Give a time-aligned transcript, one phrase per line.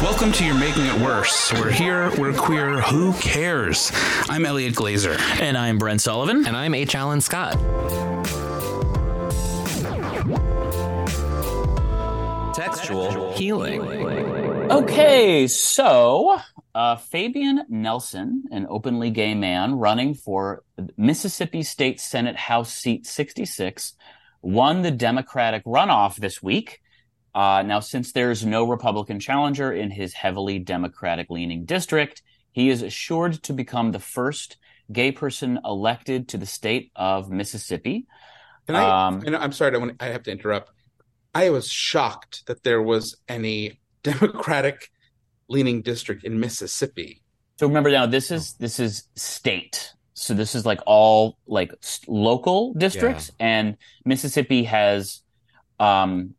[0.00, 1.52] Welcome to You're Making It Worse.
[1.54, 3.90] We're here, we're queer, who cares?
[4.28, 5.18] I'm Elliot Glazer.
[5.40, 6.46] And I'm Brent Sullivan.
[6.46, 6.94] And I'm H.
[6.94, 7.54] Allen Scott.
[12.54, 13.80] Textual healing.
[14.70, 16.38] Okay, so
[16.76, 20.62] uh, Fabian Nelson, an openly gay man running for
[20.96, 23.94] Mississippi State Senate House Seat 66,
[24.42, 26.82] won the Democratic runoff this week.
[27.38, 32.82] Uh, now, since there's no Republican challenger in his heavily Democratic leaning district, he is
[32.82, 34.56] assured to become the first
[34.90, 38.08] gay person elected to the state of Mississippi.
[38.66, 40.72] Can I, um, I'm sorry, I, want, I have to interrupt.
[41.32, 44.90] I was shocked that there was any Democratic
[45.48, 47.22] leaning district in Mississippi.
[47.60, 49.92] So remember now, this is this is state.
[50.14, 51.72] So this is like all like
[52.08, 53.46] local districts, yeah.
[53.46, 55.22] and Mississippi has
[55.78, 56.34] um,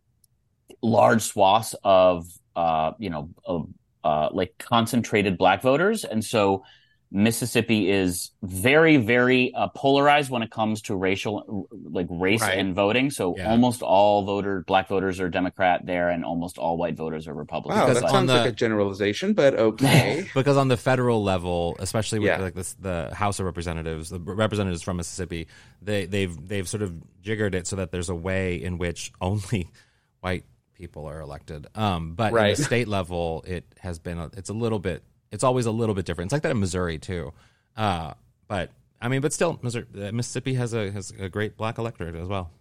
[0.82, 3.70] large swaths of uh, you know of
[4.04, 6.64] uh, like concentrated black voters, and so
[7.12, 12.60] Mississippi is very very uh, polarized when it comes to racial like race right.
[12.60, 13.10] and voting.
[13.10, 13.50] So yeah.
[13.50, 17.82] almost all voter black voters are Democrat there, and almost all white voters are Republican.
[17.82, 20.28] Wow, that sounds the, like a generalization, but okay.
[20.36, 22.38] because on the federal level, especially with yeah.
[22.38, 25.48] like this, the House of Representatives, the representatives from Mississippi,
[25.82, 29.72] they they've they've sort of jiggered it so that there's a way in which only
[30.20, 30.46] white
[30.80, 31.68] people are elected.
[31.76, 32.52] Um, but right.
[32.52, 35.72] at the state level, it has been a, it's a little bit it's always a
[35.72, 36.28] little bit different.
[36.30, 37.34] It's like that in Missouri too.
[37.78, 38.14] Uh,
[38.48, 42.16] but I mean, but still, Missouri, uh, Mississippi has a has a great black electorate
[42.16, 42.52] as well.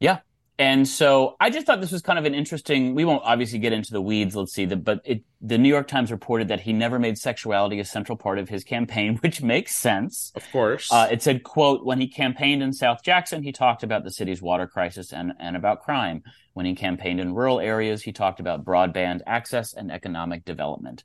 [0.00, 0.18] Yeah,
[0.62, 2.94] and so I just thought this was kind of an interesting.
[2.94, 4.36] We won't obviously get into the weeds.
[4.36, 7.80] Let's see, the, but it, the New York Times reported that he never made sexuality
[7.80, 10.30] a central part of his campaign, which makes sense.
[10.36, 14.04] Of course, uh, it said, "quote When he campaigned in South Jackson, he talked about
[14.04, 16.22] the city's water crisis and and about crime.
[16.52, 21.02] When he campaigned in rural areas, he talked about broadband access and economic development."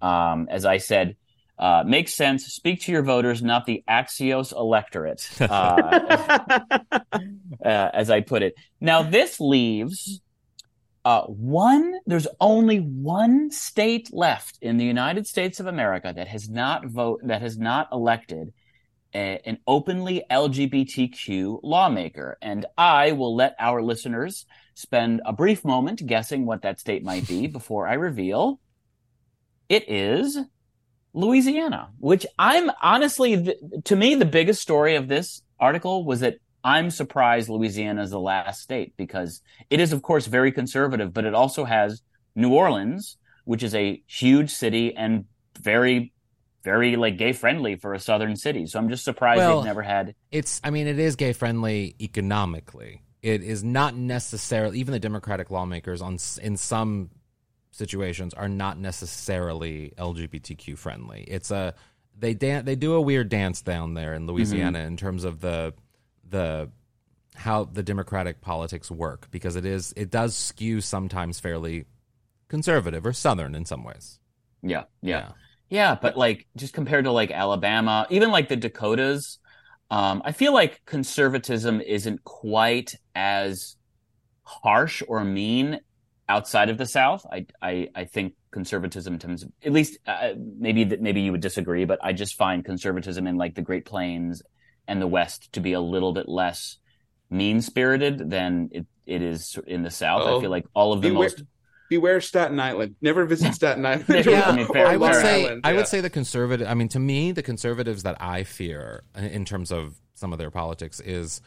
[0.00, 1.16] Um, as I said,
[1.58, 2.46] uh, makes sense.
[2.46, 5.44] Speak to your voters, not the Axios electorate, uh,
[7.10, 7.20] uh,
[7.64, 8.54] as I put it.
[8.80, 10.20] Now, this leaves
[11.04, 11.94] uh, one.
[12.04, 17.20] There's only one state left in the United States of America that has not vote
[17.24, 18.52] that has not elected
[19.14, 24.44] a, an openly LGBTQ lawmaker, and I will let our listeners
[24.74, 28.60] spend a brief moment guessing what that state might be before I reveal.
[29.68, 30.38] It is
[31.16, 33.54] Louisiana, which I'm honestly,
[33.84, 38.20] to me, the biggest story of this article was that I'm surprised Louisiana is the
[38.20, 39.40] last state because
[39.70, 42.02] it is, of course, very conservative, but it also has
[42.34, 43.16] New Orleans,
[43.46, 45.24] which is a huge city and
[45.58, 46.12] very,
[46.64, 48.66] very like gay friendly for a southern city.
[48.66, 50.14] So I'm just surprised well, they've never had.
[50.30, 53.02] It's, I mean, it is gay friendly economically.
[53.22, 57.10] It is not necessarily even the Democratic lawmakers on in some
[57.76, 61.24] situations are not necessarily LGBTQ friendly.
[61.28, 61.74] It's a
[62.18, 64.88] they dan- they do a weird dance down there in Louisiana mm-hmm.
[64.88, 65.74] in terms of the
[66.28, 66.70] the
[67.34, 71.84] how the democratic politics work because it is it does skew sometimes fairly
[72.48, 74.18] conservative or southern in some ways.
[74.62, 75.18] Yeah, yeah.
[75.18, 75.32] Yeah,
[75.68, 79.38] yeah but like just compared to like Alabama, even like the Dakotas,
[79.90, 83.76] um, I feel like conservatism isn't quite as
[84.42, 85.80] harsh or mean
[86.28, 87.26] outside of the South.
[87.30, 91.84] I I, I think conservatism tends, at least uh, maybe that maybe you would disagree,
[91.84, 94.42] but I just find conservatism in like the Great Plains
[94.88, 96.78] and the West to be a little bit less
[97.30, 100.22] mean spirited than it, it is in the South.
[100.24, 101.42] Oh, I feel like all of the beware, most
[101.88, 102.96] beware Staten Island.
[103.00, 104.24] Never visit Staten Island.
[104.24, 105.76] Yeah, I mean, fair- I would say Island, I yeah.
[105.76, 106.68] would say the conservative.
[106.68, 110.50] I mean, to me, the conservatives that I fear in terms of some of their
[110.50, 111.40] politics is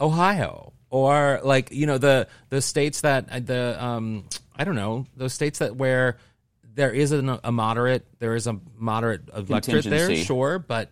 [0.00, 4.24] Ohio or like you know the the states that uh, the um
[4.54, 6.18] I don't know those states that where
[6.74, 10.90] there is a, a moderate there is a moderate electorate there, sure, but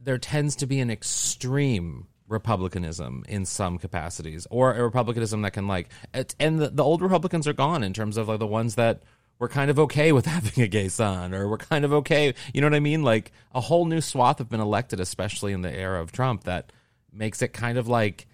[0.00, 5.66] there tends to be an extreme republicanism in some capacities or a republicanism that can
[5.66, 8.76] like it, and the, the old republicans are gone in terms of like the ones
[8.76, 9.02] that
[9.38, 12.60] were kind of okay with having a gay son or were kind of okay you
[12.60, 13.02] know what i mean?
[13.02, 16.70] Like a whole new swath have been elected especially in the era of trump that
[17.14, 18.26] makes it kind of like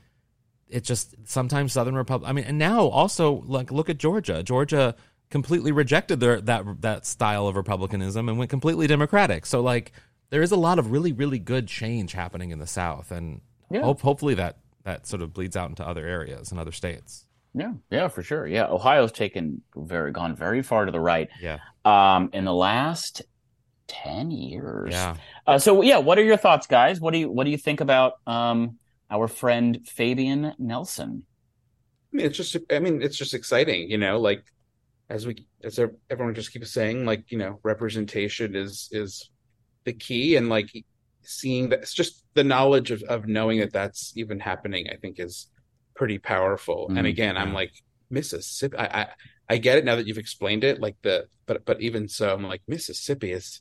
[0.69, 4.95] it just sometimes southern republic i mean and now also like look at georgia georgia
[5.31, 9.93] completely rejected their that that style of republicanism and went completely democratic so like
[10.31, 13.41] there is a lot of really really good change happening in the south and
[13.71, 13.83] Yeah.
[13.83, 17.73] hope, hopefully that that sort of bleeds out into other areas and other states Yeah,
[17.91, 18.47] yeah, for sure.
[18.47, 21.29] Yeah, Ohio's taken very gone very far to the right.
[21.41, 23.23] yeah Um, in the last
[23.91, 24.93] ten years.
[24.93, 25.17] yeah
[25.47, 27.01] Uh, so yeah, what are your thoughts, guys?
[27.01, 28.79] What do you what do you think about um
[29.11, 31.27] our friend Fabian Nelson?
[32.13, 34.43] I mean, it's just, I mean, it's just exciting, you know, like
[35.11, 35.79] as we, as
[36.11, 39.31] everyone just keeps saying, like, you know, representation is, is
[39.85, 40.37] the key.
[40.37, 40.71] And like
[41.23, 45.21] seeing that, it's just the knowledge of, of knowing that that's even happening, I think
[45.21, 45.49] is
[45.97, 46.93] pretty powerful.
[46.97, 47.11] And Mhm.
[47.11, 47.73] again, I'm like,
[48.11, 49.09] Mississippi, I, I,
[49.51, 52.45] I get it now that you've explained it, like the, but, but even so, I'm
[52.45, 53.61] like, Mississippi is,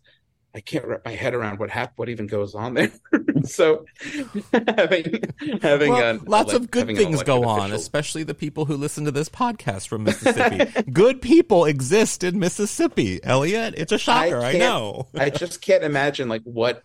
[0.55, 2.91] I can't wrap my head around what hap- what even goes on there.
[3.43, 3.85] so
[4.67, 5.21] having
[5.61, 9.05] having well, an lots of good things go on, official- especially the people who listen
[9.05, 10.83] to this podcast from Mississippi.
[10.91, 13.75] good people exist in Mississippi, Elliot.
[13.77, 15.07] It's a shocker, I, can't- know.
[15.15, 16.83] I just can't imagine like what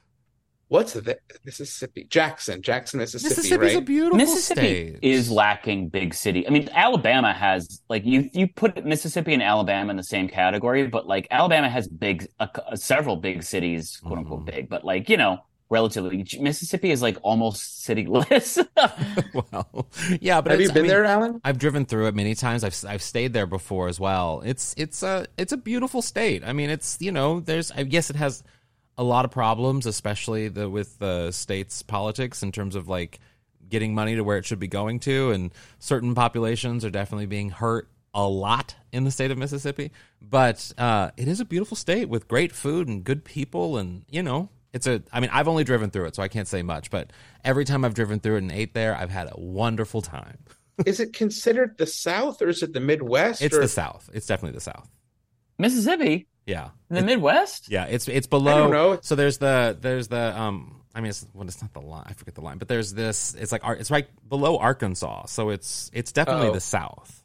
[0.75, 4.61] what's the Mississippi Jackson Jackson Mississippi Mississippi's right a beautiful Mississippi
[4.91, 4.99] state.
[5.03, 6.47] is lacking big city.
[6.47, 10.87] I mean, Alabama has like you you put Mississippi and Alabama in the same category,
[10.89, 14.47] but like Alabama has big uh, several big cities, quote unquote Mhm.
[14.55, 15.39] big, but like you know
[15.71, 18.59] relatively Mississippi is like almost cityless.
[19.33, 19.89] well,
[20.21, 22.35] yeah, but have you it's- I been mean, there Alan I've driven through it many
[22.35, 22.65] times.
[22.65, 24.43] I've I've stayed there before as well.
[24.45, 26.43] It's it's a it's a beautiful state.
[26.45, 28.43] I mean, it's you know, there's I guess it has
[28.97, 33.19] a lot of problems, especially the with the state's politics in terms of like
[33.69, 37.51] getting money to where it should be going to, and certain populations are definitely being
[37.51, 39.91] hurt a lot in the state of Mississippi.
[40.23, 44.23] But uh, it is a beautiful state with great food and good people, and you
[44.23, 44.51] know.
[44.73, 45.05] It's a.
[45.13, 46.91] I mean, I've only driven through it, so I can't say much.
[46.91, 47.13] But
[47.45, 50.39] every time I've driven through it and ate there, I've had a wonderful time.
[50.87, 54.11] is it considered the South or is it the Midwest It's or the South.
[54.13, 54.89] It's definitely the South.
[55.59, 56.71] Mississippi Yeah.
[56.91, 57.71] in the Midwest.
[57.71, 58.59] Yeah, it's it's below.
[58.65, 58.99] don't know.
[59.03, 60.81] So there's the there's the um.
[60.97, 62.05] I mean, it's well, it's not the line.
[62.07, 63.35] I forget the line, but there's this.
[63.39, 66.53] It's like Ar- it's right below Arkansas, so it's it's definitely Oh.
[66.53, 67.23] the South.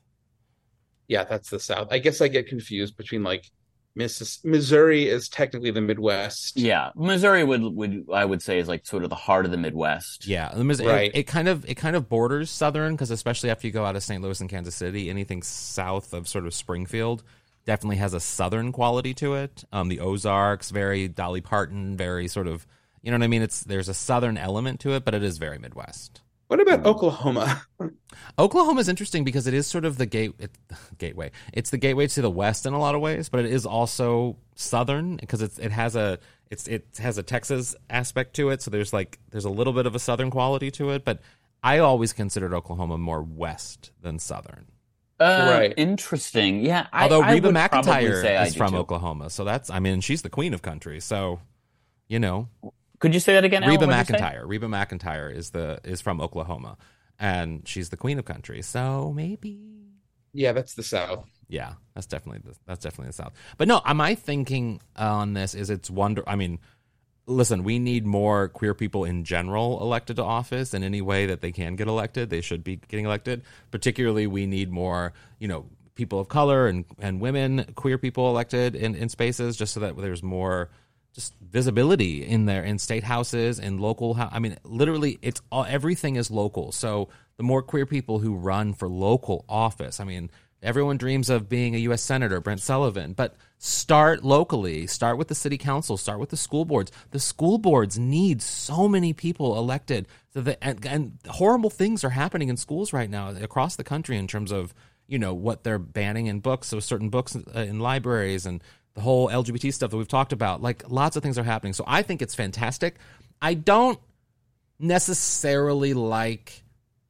[1.07, 3.49] yeah that's the South I guess I get confused between like
[3.95, 8.85] Missis- Missouri is technically the Midwest Yeah, Missouri would would I would say is like
[8.85, 10.25] sort of the heart of the Midwest.
[10.27, 11.11] Yeah, the Mis- Right.
[11.13, 13.95] It, it kind of it kind of borders southern because especially after you go out
[13.95, 14.21] of St.
[14.21, 17.23] Louis and Kansas City, anything south of sort of Springfield
[17.65, 19.63] definitely has a southern quality to it.
[19.71, 22.65] Um, the Ozarks, very Dolly Parton, very sort of
[23.01, 23.41] you know what I mean.
[23.41, 26.21] It's there's a southern element to it, but it is very Midwest.
[26.47, 27.61] what about Oklahoma
[28.39, 30.51] Oklahoma is interesting because it is sort of the gate it,
[30.97, 31.31] gateway.
[31.53, 34.37] It's the gateway to the west in a lot of ways, but it is also
[34.55, 38.61] southern because it's it has a it's it has a Texas aspect to it.
[38.61, 41.19] So there's like there's a little bit of a southern quality to it, but
[41.63, 44.65] I always considered Oklahoma more west than southern.
[45.19, 45.73] Uh, Right.
[45.77, 46.63] Interesting.
[46.63, 46.87] Yeah.
[46.93, 48.77] I, Although I Reba would McEntire say is from too.
[48.77, 50.99] Oklahoma, so that's I mean she's the queen of country.
[50.99, 51.39] So
[52.07, 52.47] you know
[52.99, 53.63] Could you say that again?
[53.63, 54.21] Reba What'd you say?
[54.23, 54.43] McEntire.
[54.45, 56.77] Reba McEntire is the is from Oklahoma,
[57.19, 58.61] and she's the queen of country.
[58.61, 59.59] So maybe
[60.33, 63.33] yeah that's the South Yeah, that's definitely the, that's definitely the South.
[63.57, 66.23] But no, my thinking on this is it's wonder.
[66.27, 66.59] I mean,
[67.29, 71.41] listen, we need more queer people in general elected to office in any way that
[71.41, 72.29] they can get elected.
[72.29, 73.43] They should be getting elected.
[73.71, 78.75] Particularly, we need more, you know, people of color and and women, queer people elected
[78.75, 80.69] in in spaces, just so that there's more
[81.13, 85.65] just visibility in there in state houses in local hou- i mean literally it's all
[85.65, 90.29] everything is local so the more queer people who run for local office i mean
[90.61, 95.35] everyone dreams of being a us senator brent sullivan but start locally start with the
[95.35, 96.91] city council start with the school boards.
[97.11, 100.07] The school boards need so many people elected.
[100.33, 104.17] So that and, and horrible things are happening in schools right now across the country
[104.17, 104.73] in terms of
[105.07, 108.63] you know what they're banning in books so certain books uh, in libraries and
[108.93, 110.61] the whole lgbt stuff that we've talked about.
[110.61, 111.73] Like lots of things are happening.
[111.73, 112.95] So i think it's fantastic.
[113.41, 113.99] I don't
[114.79, 116.63] necessarily like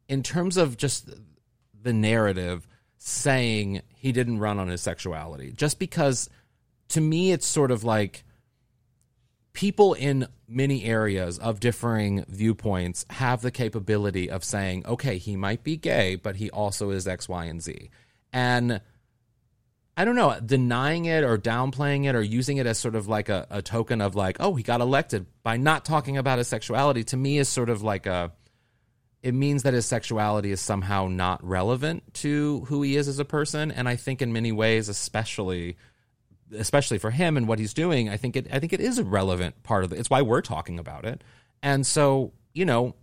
[0.08, 1.10] in terms of just
[1.82, 2.68] the narrative
[3.00, 5.52] saying he didn't run on his sexuality.
[5.52, 6.30] Just because
[6.90, 8.24] to me it's sort of like
[9.54, 15.64] people in many areas of differing viewpoints have the capability of saying, okay, he might
[15.64, 17.90] be gay, but he also is X, Y, and Z.
[18.32, 18.82] And
[19.98, 23.28] I don't know, denying it or downplaying it or using it as sort of like
[23.28, 27.04] a, a token of like, oh, he got elected by not talking about his sexuality
[27.06, 28.32] to me is sort of like a
[29.22, 33.26] it means that his sexuality is somehow not relevant to who he is as a
[33.26, 33.72] person.
[33.72, 35.78] And I think in many ways, especially
[36.56, 39.04] especially for him and what he's doing, I think it I think it is a
[39.04, 40.00] relevant part of it.
[40.00, 41.24] It's why we're talking about it.
[41.62, 42.96] And so, you know,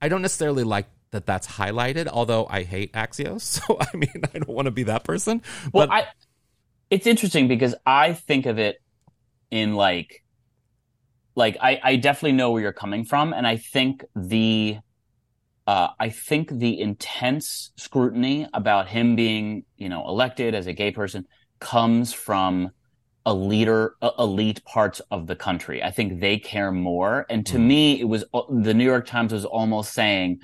[0.00, 3.42] I don't necessarily like that that's highlighted, although I hate Axios.
[3.66, 5.42] So I mean, I don't want to be that person.
[5.72, 6.06] Well, but I
[6.90, 8.82] it's interesting because I think of it
[9.50, 10.24] in like
[11.34, 14.78] like I, I definitely know where you're coming from, and I think the
[15.66, 20.90] uh, I think the intense scrutiny about him being, you know, elected as a gay
[20.90, 21.26] person
[21.60, 22.70] comes from
[23.24, 25.80] a leader, uh, elite parts of the country.
[25.82, 27.24] I think they care more.
[27.30, 27.66] And to Mhm.
[27.66, 30.40] me, it was uh, the New York Times was almost saying,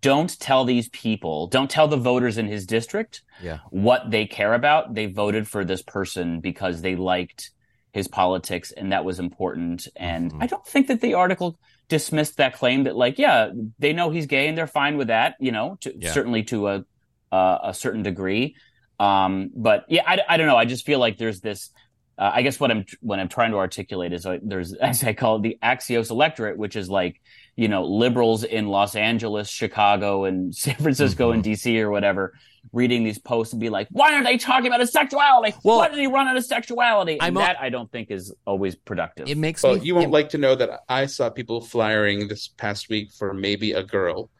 [0.00, 3.58] don't tell these people, don't tell the voters in his district yeah.
[3.70, 4.94] what they care about.
[4.94, 7.50] They voted for this person because they liked
[7.92, 9.86] his politics and that was important.
[9.94, 10.42] And Mhm.
[10.42, 11.58] I don't think that the article
[11.92, 15.36] dismissed that claim that like, yeah, they know he's gay and they're fine with that,
[15.38, 16.10] you know, to, Yeah.
[16.10, 16.84] certainly to a,
[17.30, 18.56] uh, a certain degree.
[18.98, 20.56] Um, but yeah, I, I don't know.
[20.56, 21.68] I just feel like there's this,
[22.16, 25.12] uh, I guess what I'm, what I'm trying to articulate is like, there's, as I
[25.12, 27.20] call it, the Axios electorate, which is like,
[27.56, 32.32] you know, liberals in Los Angeles, Chicago, and San Francisco and DC or whatever,
[32.72, 35.54] reading these posts and be like, why aren't they talking about his sexuality?
[35.62, 37.14] Well, why did he run out of sexuality?
[37.14, 39.28] And I'm a- that I don't think is always productive.
[39.28, 42.28] It makes Well, me you won't it- like to know that I saw people flyering
[42.28, 44.30] this past week for maybe a girl.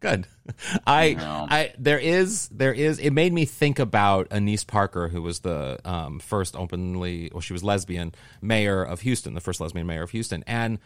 [0.00, 0.26] good.
[0.86, 1.46] I No.
[1.50, 5.78] I there is there is it made me think about Annise Parker, who was the
[5.84, 10.10] um, first openly well, she was lesbian mayor of Houston, the first lesbian mayor of
[10.12, 10.78] Houston, and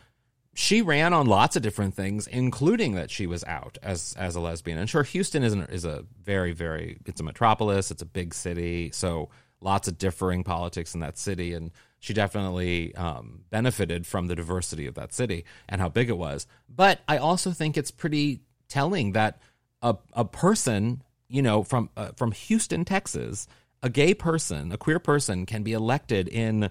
[0.54, 4.40] she ran on lots of different things, including that she was out as as a
[4.40, 4.78] lesbian.
[4.78, 8.32] And sure, Houston is an, is a very very it's a metropolis, it's a big
[8.32, 9.28] city, so
[9.60, 14.86] lots of differing politics in that city, and she definitely um, benefited from the diversity
[14.86, 16.46] of that city and how big it was.
[16.68, 19.40] But I also think it's pretty telling that
[19.82, 23.48] a a person, you know, from uh, from Houston, Texas,
[23.82, 26.70] a gay person, a queer person, can be elected in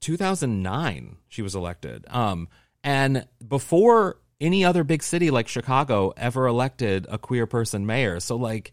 [0.00, 1.16] 2009.
[1.28, 2.48] She was elected, um,
[2.84, 8.20] and before any other big city like Chicago ever elected a queer person mayor.
[8.20, 8.72] So like,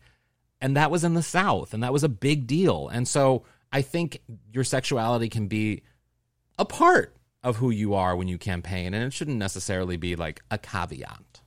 [0.59, 2.89] and that was in the South, and that was a big deal.
[2.89, 5.83] And so I think your sexuality can be
[6.59, 10.43] a part of who you are when you campaign, and it shouldn't necessarily be like
[10.51, 11.41] a caveat.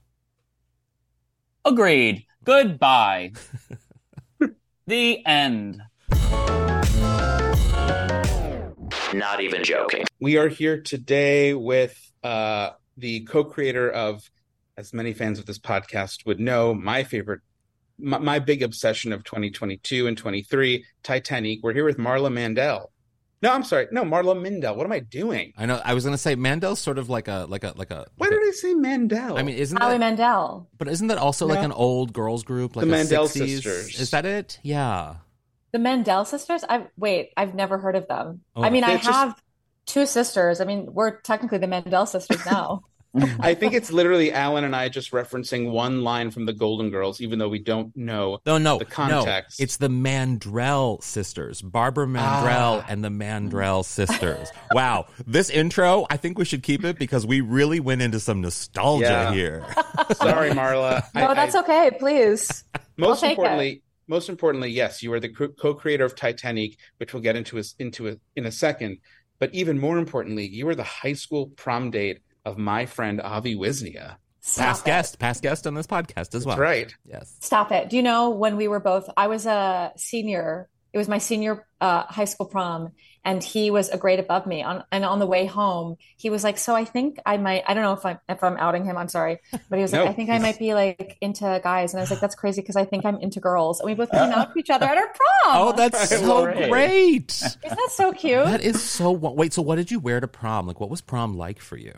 [1.65, 2.25] Agreed.
[2.43, 3.33] Goodbye.
[4.87, 5.83] the end.
[9.15, 10.05] Not even joking.
[10.19, 14.31] We are here today with uh, the co-creator of,
[14.77, 17.41] as many fans of this podcast would know, my favorite,
[17.99, 21.61] my, my big obsession of 2022 and 23, Titanique.
[21.63, 22.91] We're here with Marla Mandel.
[23.43, 23.89] No, I'm sorry.
[23.93, 24.75] No, Marla Mindelle.
[24.75, 25.53] What am I doing?
[25.59, 25.79] I know.
[25.85, 28.07] I was gonna say Mandel's sort of like a like a like a.
[28.17, 29.37] Why like did I say Mandel?
[29.37, 30.01] I mean, isn't Howie that?
[30.01, 30.71] Mandel.
[30.79, 33.29] But isn't that also like an old girls group, like The Mandel 60s?
[33.33, 34.01] sisters.
[34.01, 34.59] Is that it?
[34.63, 35.17] Yeah.
[35.73, 36.65] The Mandel sisters?
[36.67, 38.41] I wait, I've never heard of them.
[38.57, 38.63] Oh.
[38.63, 39.43] I mean, I just- have
[39.87, 40.61] two sisters.
[40.61, 42.83] I mean, we're technically the Mandel sisters now.
[43.39, 47.21] I think it's literally Alan and I just referencing one line from the Golden Girls,
[47.21, 48.41] even though we don't know.
[48.45, 49.61] No, no, The context.
[49.61, 49.63] no.
[49.63, 52.87] It's the Mandrell sisters, Barbara Mandrell Ah.
[52.89, 54.49] and the Mandrell sisters.
[54.73, 58.41] wow, this intro, I think we should keep it because we really went into some
[58.41, 59.33] nostalgia Yeah.
[59.33, 59.67] here.
[60.17, 61.05] Sorry, Marla.
[61.15, 61.91] No, I- that's I- okay.
[61.97, 62.65] Please.
[62.97, 67.15] most I'll take importantly most importantly yes you are the co- co-creator of titanique which
[67.15, 68.99] we'll get into a, into a, in a second
[69.45, 73.55] but even more importantly you were the high school prom date of my friend avi
[73.55, 74.87] wisnia Stop past it.
[74.87, 76.57] guest, past guest on this podcast as well.
[76.57, 77.37] that's right Yes.
[77.41, 77.89] Stop it.
[77.89, 80.69] Do you know when we were both, I was a senior.
[80.95, 82.93] It was my senior uh, high school prom,
[83.25, 84.63] and he was a grade above me.
[84.63, 87.65] On and on the way home, he was like, "So I think I might.
[87.67, 88.97] I don't know if I'm if I'm outing him.
[88.97, 91.93] I'm sorry, but he was like, No, I think I might be like into guys."
[91.93, 94.13] And I was like, "That's crazy because I think I'm into girls." And we both
[94.13, 95.19] came out to each other at our prom.
[95.47, 97.33] Oh, that's so love great.
[97.33, 98.45] isn't that so cute?
[98.45, 99.11] That is so.
[99.11, 100.67] Wait, so what did you wear to prom?
[100.69, 101.95] Like, what was prom like for you?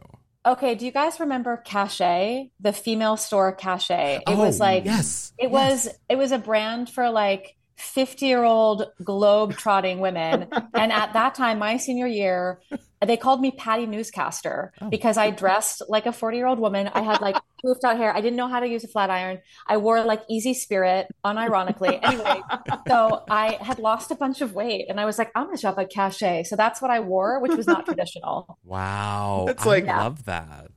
[0.47, 4.21] Okay, do you guys remember Cachet, the female store Cachet?
[4.29, 5.87] It was Oh, like yes, it yes.
[5.87, 10.49] was it was a brand for like 50-year-old globe trotting women.
[10.75, 12.61] And at that time, my senior year,
[13.05, 16.89] they called me Patty Newscaster because I dressed like a 40 year old woman.
[16.93, 18.15] I had like poofed out hair.
[18.15, 19.39] I didn't know how to use a flat iron.
[19.67, 21.99] I wore like Easy Spirit, unironically.
[22.03, 22.43] Anyway,
[22.89, 25.61] so I had lost a bunch of weight and I was like, I'm going to
[25.61, 26.45] shop at Cachet.
[26.45, 28.59] So that's what I wore, which was not traditional.
[28.65, 29.45] Wow.
[29.47, 30.69] That's I like- love that.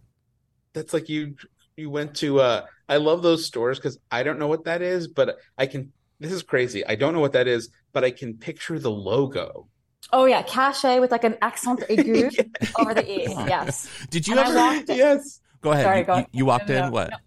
[0.74, 1.36] That's like you
[1.75, 5.08] you went to uh I love those stores because I don't know what that is,
[5.08, 6.85] but I can this is crazy.
[6.85, 9.67] I don't know what that is, but I can picture the logo.
[10.11, 10.41] Oh, yeah.
[10.41, 12.33] Cachet with like an accent aigu
[12.79, 13.27] over the E.
[13.47, 13.88] Yes.
[14.09, 14.97] Did you And ever walked in.
[14.97, 15.39] yes.
[15.61, 15.85] go ahead?
[15.85, 17.09] Sorry, you, go you- you walked No, no, in no, what?
[17.11, 17.17] no.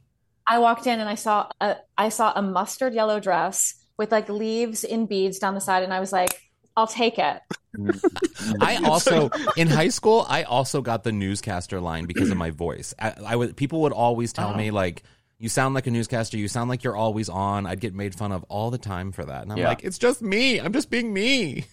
[0.47, 4.29] I walked in and I saw a I saw a mustard yellow dress with like
[4.29, 6.43] leaves in beads down the side, and I was like,
[6.77, 7.41] I'll take it.
[8.61, 12.93] I also in high school I also got the newscaster line because of my voice.
[12.99, 14.57] I, I would people would always tell oh.
[14.57, 15.05] me like
[15.43, 17.67] you sound like a newscaster, you sound like you're always on.
[17.67, 19.43] I'd get made fun of all the time for that.
[19.43, 19.69] And I'm Yeah.
[19.71, 20.61] like, it's just me.
[20.61, 21.65] I'm just being me.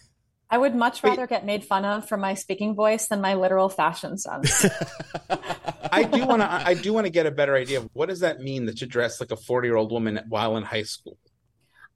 [0.50, 3.70] I would much rather get made fun of for my speaking voice than my literal
[3.70, 4.66] fashion sense.
[5.92, 8.22] I do want to I do want to get a better idea of what does
[8.22, 11.20] that mean that you dress like a 40-year-old woman while in high school?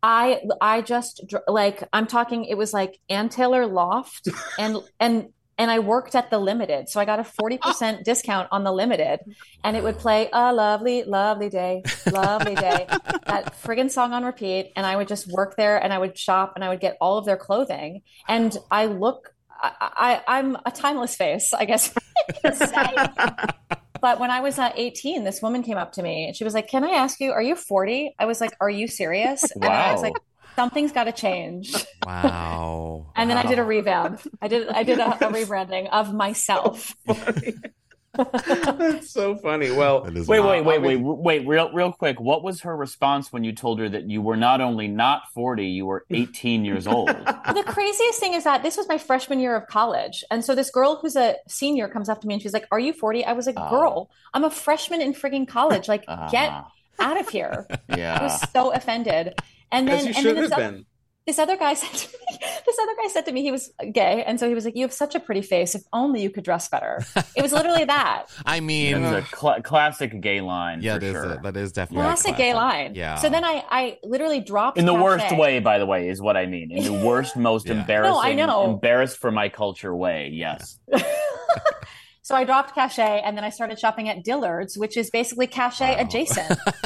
[0.04, 2.46] I I just like I'm talking.
[2.46, 4.28] It was like Ann Taylor Loft,
[4.60, 8.50] and and and I worked at the Limited, so I got a forty percent discount
[8.52, 9.20] on the Limited,
[9.64, 12.90] and it would play a lovely, lovely day, lovely day,
[13.28, 16.54] that friggin' song on repeat, and I would just work there, and I would shop,
[16.56, 19.30] and I would get all of their clothing, and I look.
[19.62, 21.94] I, I, I'm a timeless face, I guess.
[21.96, 23.10] I can say.
[24.02, 26.54] But when I was uh, 18, this woman came up to me and she was
[26.54, 28.14] like, Can I ask you, are you 40?
[28.20, 29.50] I was like, Are you serious?
[29.62, 30.04] And I was Wow.
[30.04, 30.14] like,
[30.56, 31.74] Something's got to change.
[32.06, 33.08] Wow.
[33.16, 34.22] And then I did a revamp.
[34.42, 36.96] I did I did a, a rebranding of myself.
[38.16, 39.72] That's so funny.
[39.72, 42.20] Well, That is Wait, not- wait, wait, wait, wait, real, real quick.
[42.20, 45.66] What was her response when you told her that you were not only not 40,
[45.66, 47.08] you were 18 years old?
[47.10, 50.24] the craziest thing is that this was my freshman year of college.
[50.30, 52.80] And so this girl who's a senior comes up to me and she's like, Are
[52.80, 53.26] you 40?
[53.26, 53.70] I was like, Oh.
[53.70, 55.88] Girl, I'm a freshman in frigging college.
[55.88, 57.68] Like, get Ah, out of here.
[57.96, 58.18] Yeah.
[58.20, 59.36] I was so offended.
[59.72, 60.86] And then, you and then this have other- been.
[61.26, 64.24] this other guy said to me, this other guy said to me he was gay,
[64.24, 65.74] and so he was like, "You have such a pretty face.
[65.76, 67.04] If only you could dress better."
[67.36, 70.82] It was literally that I mean, It's a cl- classic gay line.
[70.82, 71.34] yeah, for that is sure.
[71.34, 72.94] a, that is definitely a classic gay line.
[72.96, 73.16] Yeah.
[73.16, 75.02] So then I, I literally dropped In the Cache.
[75.04, 76.72] worst way, by the way, is what I mean.
[76.72, 77.80] In the worst, most Yeah.
[77.82, 78.70] embarrassing, No, I know.
[78.72, 80.30] embarrassed for my culture way.
[80.34, 80.78] Yes.
[82.24, 86.00] So I dropped Cachet, and then I started shopping at Dillard's, which is basically Cachet
[86.00, 86.58] adjacent.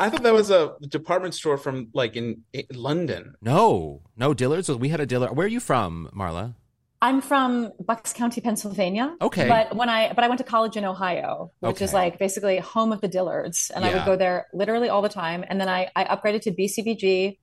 [0.00, 3.34] I thought that was a department store from like in, in London.
[3.42, 4.70] No, no, Dillard's.
[4.70, 5.36] We had a Dillard.
[5.36, 6.54] Where are you from, Marla?
[7.00, 9.14] I'm from Bucks County, Pennsylvania.
[9.20, 9.46] Okay.
[9.46, 12.92] But when I but I went to college in Ohio, which is like basically home
[12.92, 15.44] of the Dillards, and I would go there literally all the time.
[15.46, 17.38] And then I I upgraded to BCBG,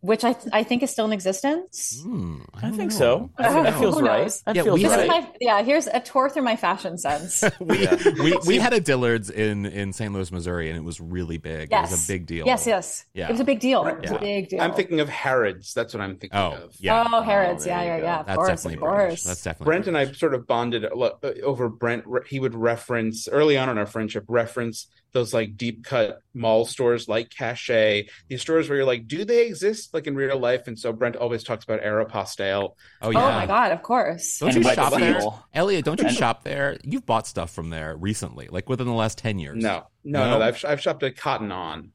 [0.00, 2.00] which I I think is still in existence.
[2.02, 2.96] Hmm, I don't think know.
[2.98, 3.30] so.
[3.38, 4.22] I think Who that feels right.
[4.22, 4.42] knows?
[4.42, 5.08] That Yeah, feels we had right.
[5.08, 5.62] my yeah.
[5.62, 7.44] Here's a tour through my fashion sense.
[7.60, 7.86] we,
[8.22, 10.12] we we had a Dillard's in in St.
[10.12, 11.64] Louis, Missouri, and it was really big.
[11.64, 12.46] It Yes, was a big deal.
[12.46, 13.04] Yes, yes.
[13.14, 13.28] Yeah.
[13.28, 13.86] It was a big deal.
[13.86, 14.16] It was Yeah.
[14.16, 14.60] a big deal.
[14.60, 15.74] I'm thinking of Harrods.
[15.74, 16.76] That's what I'm thinking Oh, of.
[16.78, 17.06] yeah.
[17.12, 17.64] Oh, Harrods.
[17.64, 18.04] Oh, there yeah, yeah, go.
[18.04, 18.20] yeah.
[18.20, 19.08] Of That's course, definitely of British.
[19.10, 19.24] course.
[19.24, 22.04] That's definitely Brent and I sort of bonded a lot- over Brent.
[22.28, 27.08] He would reference early on in our friendship, reference those like deep cut mall stores
[27.08, 30.66] like Cache, these stores where you're like, do they exist like in real life?
[30.68, 32.74] And so Brent always talks about Aeropostale.
[33.02, 33.18] Oh, oh yeah.
[33.26, 34.38] Oh my god, of course.
[34.38, 35.46] Don't And you shop there, Seal.
[35.54, 35.84] Elliot?
[35.84, 36.78] Don't you And- shop there?
[36.84, 39.62] You've bought stuff from there recently, like within the last ten years.
[39.62, 40.38] No, no, No?
[40.38, 40.44] no.
[40.44, 41.92] I've, I've shopped at Cotton On.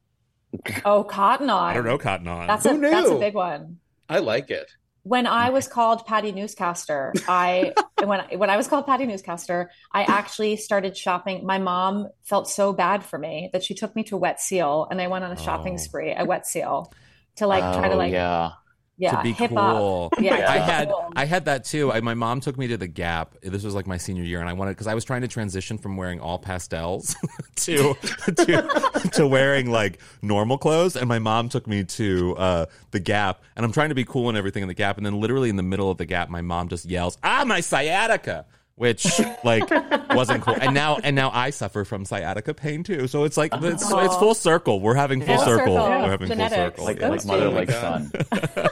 [0.84, 1.70] Oh, Cotton On.
[1.70, 2.46] I don't know Cotton On.
[2.46, 3.78] That's a Who that's a big one.
[4.08, 4.70] I like it.
[5.06, 7.72] When I was called Patty Newscaster, I
[8.04, 11.46] when when I was called Patty Newscaster, I actually started shopping.
[11.46, 15.00] My mom felt so bad for me that she took me to Wet Seal, and
[15.00, 15.76] I went on a shopping Oh.
[15.76, 16.92] spree at Wet Seal
[17.36, 18.52] to like try to Oh, like yeah.
[18.98, 20.10] Yeah to be cool.
[20.12, 20.20] up.
[20.20, 21.12] Yeah, I had cool.
[21.14, 21.92] I had that too.
[21.92, 23.34] I, my mom took me to the Gap.
[23.42, 25.78] This was like my senior year, and I wanted because I was trying to transition
[25.78, 27.14] from wearing all pastels
[27.56, 27.94] to
[28.36, 30.96] to to wearing like normal clothes.
[30.96, 34.28] And my mom took me to uh, the Gap, and I'm trying to be cool
[34.28, 34.96] and everything in the Gap.
[34.96, 37.60] And then literally in the middle of the Gap, my mom just yells, "Ah, my
[37.60, 39.06] sciatica!" Which
[39.42, 39.70] like
[40.14, 43.06] wasn't cool, and now and now I suffer from sciatica pain too.
[43.08, 44.80] So it's like it's, it's full circle.
[44.80, 45.76] We're having full Full circle.
[45.76, 46.02] circle.
[46.02, 46.54] We're having Genetics.
[46.54, 46.84] full circle.
[46.84, 47.08] Like, yeah.
[47.08, 48.12] like mother, like son.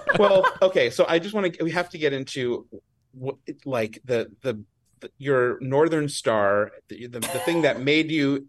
[0.19, 2.67] well, okay, so I just want to we have to get into
[3.13, 4.63] what like the the,
[5.01, 8.47] the your northern star, the, the the thing that made you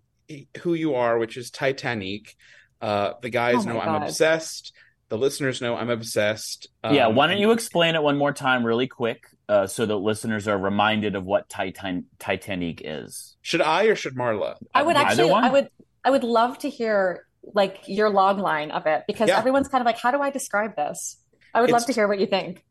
[0.61, 2.35] who you are, which is Titanique.
[2.81, 4.73] Uh, the guys Oh my know I'm obsessed.
[5.07, 6.67] The listeners know I'm obsessed.
[6.91, 9.95] yeah, Um, why don't you explain it one more time, really quick, uh, so that
[9.97, 13.37] listeners are reminded of what Titan Titanique is?
[13.41, 14.55] Should I or should Marla?
[14.73, 15.43] I would Either actually, one?
[15.43, 15.69] I would,
[16.03, 19.37] I would love to hear like your log line of it because Yeah.
[19.37, 21.17] everyone's kind of like, how do I describe this?
[21.53, 22.63] I would love to hear what you think.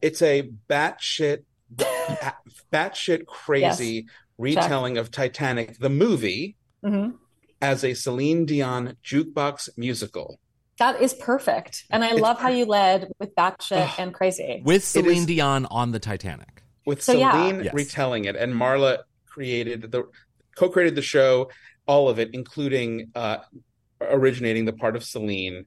[0.00, 2.38] It's a batshit bat-
[2.72, 4.06] batshit crazy
[4.38, 7.14] retelling of Titanic, the movie, Mhm.
[7.60, 10.38] as a Celine Dion jukebox musical.
[10.80, 11.84] That is perfect.
[11.90, 13.94] And I It's love how you led with batshit Ugh.
[13.98, 14.62] and crazy.
[14.64, 16.62] with Celine is- Dion on the Titanic.
[16.86, 17.32] with So, yeah.
[17.32, 17.74] Celine Yes.
[17.74, 20.04] retelling it, and Marla created the
[20.56, 21.50] co-created the show,
[21.86, 23.36] all of it, including uh,
[24.00, 25.66] originating the part of Celine,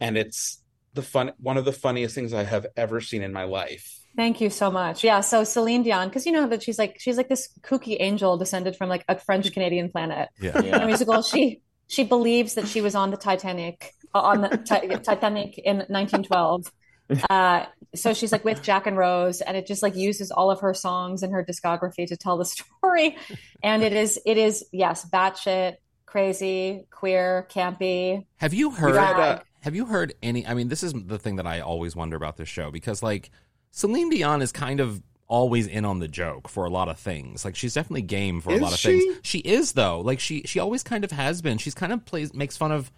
[0.00, 0.62] and it's
[0.94, 3.98] the fun one of the funniest things I have ever seen in my life.
[4.16, 5.04] Thank you so much.
[5.04, 8.38] Yeah, so Celine Dion, because you know that she's like she's like this kooky angel
[8.38, 10.30] descended from like a French Canadian planet.
[10.40, 10.58] Yeah.
[10.58, 14.96] In a musical, she she believes that she was on the Titanic on the Ti-
[15.02, 16.70] Titanic in 1912.
[17.28, 20.60] Uh, so she's like with Jack and Rose, and it just like uses all of
[20.60, 23.18] her songs and her discography to tell the story.
[23.62, 25.74] And it is it is yes, batshit,
[26.06, 28.24] crazy, queer, campy.
[28.36, 28.96] Have you heard?
[28.96, 30.46] uh, have you heard any?
[30.46, 33.30] I mean, this is the thing that I always wonder about this show because, like,
[33.70, 37.44] Celine Dion is kind of always in on the joke for a lot of things.
[37.44, 38.98] Like, she's definitely game for Is a lot of she?
[38.98, 39.16] things.
[39.22, 40.00] She is though.
[40.00, 41.58] Like, she she always kind of has been.
[41.58, 42.90] She's kind of plays makes fun of.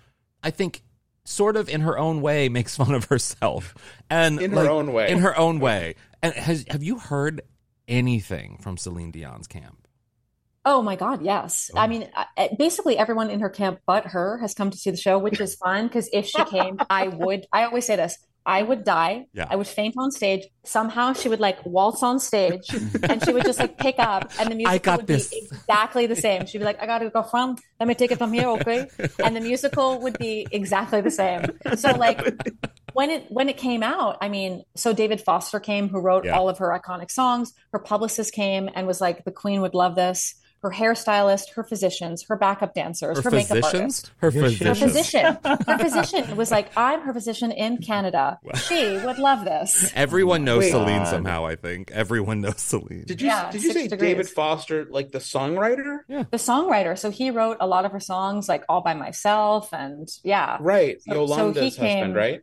[0.45, 0.85] I think.
[1.29, 3.75] Sort of in her own way, makes fun of herself,
[4.09, 5.11] and In her own way.
[5.11, 5.97] In her own way.
[6.23, 7.43] And has have you heard
[7.89, 9.87] anything from Celine Dion's camp?
[10.65, 11.71] Oh my God, yes.
[11.75, 11.79] Oh.
[11.79, 12.09] I mean,
[12.59, 15.55] basically everyone in her camp but her has come to see the show, which is
[15.55, 19.27] fun because if she came, I would, I always say this, I would die.
[19.33, 19.47] Yeah.
[19.51, 20.45] I would faint on stage.
[20.65, 22.63] Somehow she would like waltz on stage
[23.03, 25.29] and she would just like pick up and the musical got would this.
[25.31, 26.47] be exactly the same.
[26.47, 28.87] She'd be like, I gotta go from, let me take it from here, okay?
[29.25, 31.43] And the musical would be exactly the same.
[31.77, 32.21] So like
[32.93, 36.37] when it when it came out, I mean, so David Foster came who wrote Yeah.
[36.39, 37.53] all of her iconic songs.
[37.73, 40.37] Her publicist came and was like, the queen would love this.
[40.63, 43.75] Her hairstylist, her physicians, her backup dancers, her, Her makeup physicians?
[43.75, 44.11] artist.
[44.19, 48.39] Her Her physician, her physician was like, "I'm her physician in Canada.
[48.67, 50.71] She would love this." Everyone knows Wait.
[50.73, 51.09] Celine God.
[51.09, 51.47] somehow.
[51.47, 53.05] I think everyone knows Celine.
[53.07, 54.11] Did you Yeah, did you say degrees.
[54.13, 55.99] David Foster, like the songwriter?
[56.09, 56.25] Yeah.
[56.31, 60.09] The songwriter, so he wrote a lot of her songs, like "All by Myself," and
[60.25, 62.41] yeah, Right, So- so he Yolanda's came- husband, right?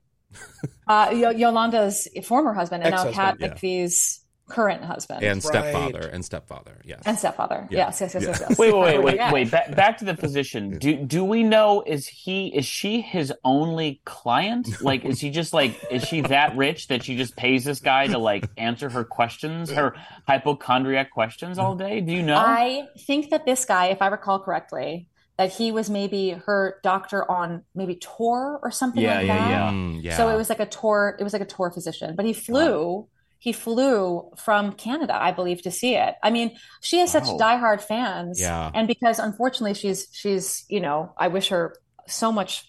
[0.87, 3.49] uh, Yo- Yolanda's former husband, and now Kat yeah.
[3.49, 5.43] McPhee's current husband and Right.
[5.43, 6.81] stepfather and stepfather.
[6.83, 7.01] Yes.
[7.05, 7.67] and stepfather.
[7.71, 7.77] Yeah.
[7.87, 8.29] Yes, yes, yes, Yeah.
[8.29, 8.59] yes, yes.
[8.59, 9.31] Wait, wait, wait, wait, Yeah.
[9.31, 9.49] wait.
[9.51, 10.77] Back, back to the physician.
[10.79, 14.81] Do do we know is he is she his only client?
[14.81, 18.07] Like, is he just like is she that rich that she just pays this guy
[18.07, 19.95] to like answer her questions, her
[20.27, 22.01] hypochondriac questions all day?
[22.01, 22.35] Do you know?
[22.37, 27.29] I think that this guy, if I recall correctly, that he was maybe her doctor
[27.29, 29.49] on maybe tour or something Yeah, like yeah, that.
[29.49, 29.69] yeah.
[29.71, 30.17] Mm, yeah.
[30.17, 33.07] So it was like a tour, it was like a tour physician, but he flew,
[33.43, 36.15] he flew from Canada, I believe, to see it.
[36.23, 38.39] I mean, she has such diehard fans.
[38.39, 38.71] Yeah.
[38.73, 41.75] And because unfortunately she's she's, you know, I wish her
[42.07, 42.63] so much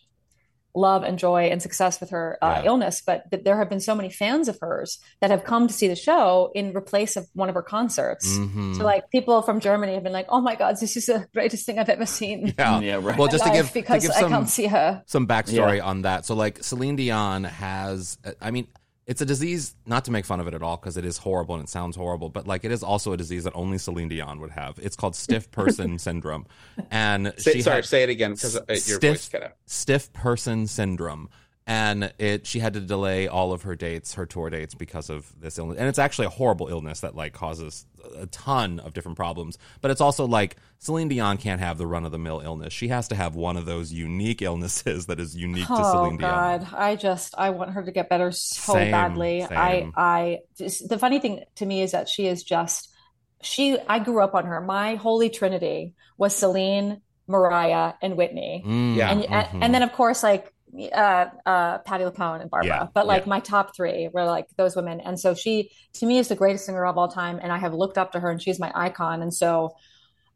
[0.74, 2.66] love and joy and success with her uh, Yeah.
[2.70, 5.72] illness, but th- there have been so many fans of hers that have come to
[5.72, 8.26] see the show in replace of one of her concerts.
[8.37, 8.76] Mhm.
[8.76, 11.64] So like people from Germany have been like, "Oh my God, this is the greatest
[11.66, 12.80] thing I've ever seen." yeah.
[12.80, 13.16] Yeah, right.
[13.16, 15.04] Well, just to Live give to because give I can't see her.
[15.06, 16.26] some backstory on that.
[16.26, 18.66] So, like, Celine Dion has, I mean,
[19.07, 21.55] it's a disease, not to make fun of it at all, because it is horrible
[21.57, 24.40] and it sounds horrible, but like, it is also a disease that only Celine Dion
[24.40, 24.79] would have.
[24.83, 26.47] It's called stiff person syndrome.
[26.90, 29.53] And Say, she sorry, had say it again because uh, your stiff, voice cut out.
[29.67, 31.29] stiff person syndrome.
[31.66, 35.33] And it, she had to delay all of her dates, her tour dates, because of
[35.40, 35.79] this illness.
[35.79, 37.87] And it's actually a horrible illness that like causes
[38.18, 39.57] a ton of different problems.
[39.81, 42.74] But it's also like Celine Dion can't have the run of the mill illness.
[42.74, 46.18] She has to have one of those unique illnesses that is unique to Oh Celine
[46.18, 46.61] Dion.
[46.61, 49.42] God, I just I want her to get better so Same, badly.
[49.42, 49.46] I
[49.81, 49.92] same.
[49.96, 52.92] I just, the funny thing to me is that she is just
[53.40, 53.79] she.
[53.88, 54.61] I grew up on her.
[54.61, 59.11] My holy trinity was Celine, Mariah, and Whitney, Mm, Yeah.
[59.11, 59.59] and mhm.
[59.62, 60.50] and then of course like
[60.92, 62.66] uh uh Patti LuPone and Barbara.
[62.66, 63.28] Yeah, but like yeah.
[63.30, 66.66] my top three were like those women, and so she to me is the greatest
[66.66, 69.22] singer of all time, and I have looked up to her, and she's my icon,
[69.22, 69.74] and so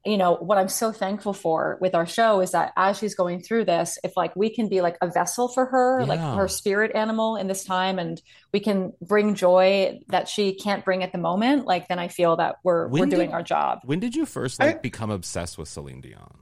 [0.06, 3.42] you know what i'm so thankful for with our show is that as she's going
[3.42, 6.94] through this if like we can be like a vessel for her like her spirit
[6.94, 8.22] animal in this time and
[8.52, 12.36] we can bring joy that she can't bring at the moment like then i feel
[12.36, 15.10] that we're When we're did- doing our job When did you first like I- become
[15.10, 16.38] obsessed with Celine Dion?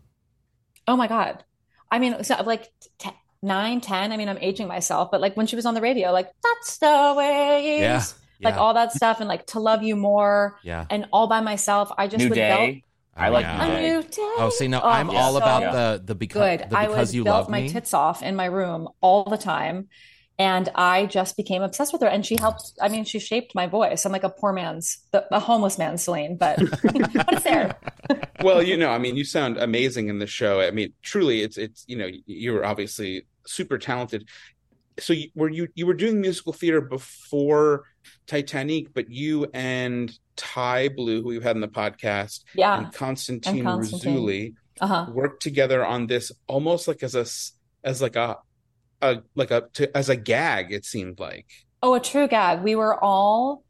[0.86, 1.42] oh my god
[1.90, 3.10] i mean so like t-
[3.46, 6.10] nine ten i mean i'm aging myself but like when she was on the radio
[6.12, 8.02] like that's the way Yeah,
[8.42, 8.60] like yeah.
[8.60, 10.84] all that stuff and like to love you more Yeah.
[10.90, 12.82] and all by myself i just New would Day.
[13.16, 13.64] I Oh, like yeah.
[13.64, 15.20] a new day Oh, see, no, Oh, I'm yeah.
[15.22, 16.70] all so- about the the because good.
[16.70, 17.68] the I because would you belt love my me.
[17.70, 19.88] tits off in my room all the time.
[20.38, 22.08] And I just became obsessed with her.
[22.08, 24.04] And she helped, I mean, she shaped my voice.
[24.04, 27.74] I'm like a poor man's, the, a homeless man's Celine, but, but it's there.
[28.42, 30.60] well, you know, I mean, you sound amazing in the show.
[30.60, 34.28] I mean, truly, it's it's you know, you were obviously super talented.
[34.98, 37.84] So, you, were you you were doing musical theater before
[38.26, 42.78] Titanique, but you and Tye Blue, who we've had in the podcast, Yeah.
[42.78, 44.16] and Constantine, And Constantine.
[44.16, 45.06] Rousouli Uh-huh.
[45.12, 47.26] worked together on this almost like as a
[47.86, 48.38] as like a
[49.02, 50.72] a like a to, as a gag.
[50.72, 51.46] It seemed like.
[51.82, 52.62] Oh, a true gag.
[52.62, 53.62] We were all,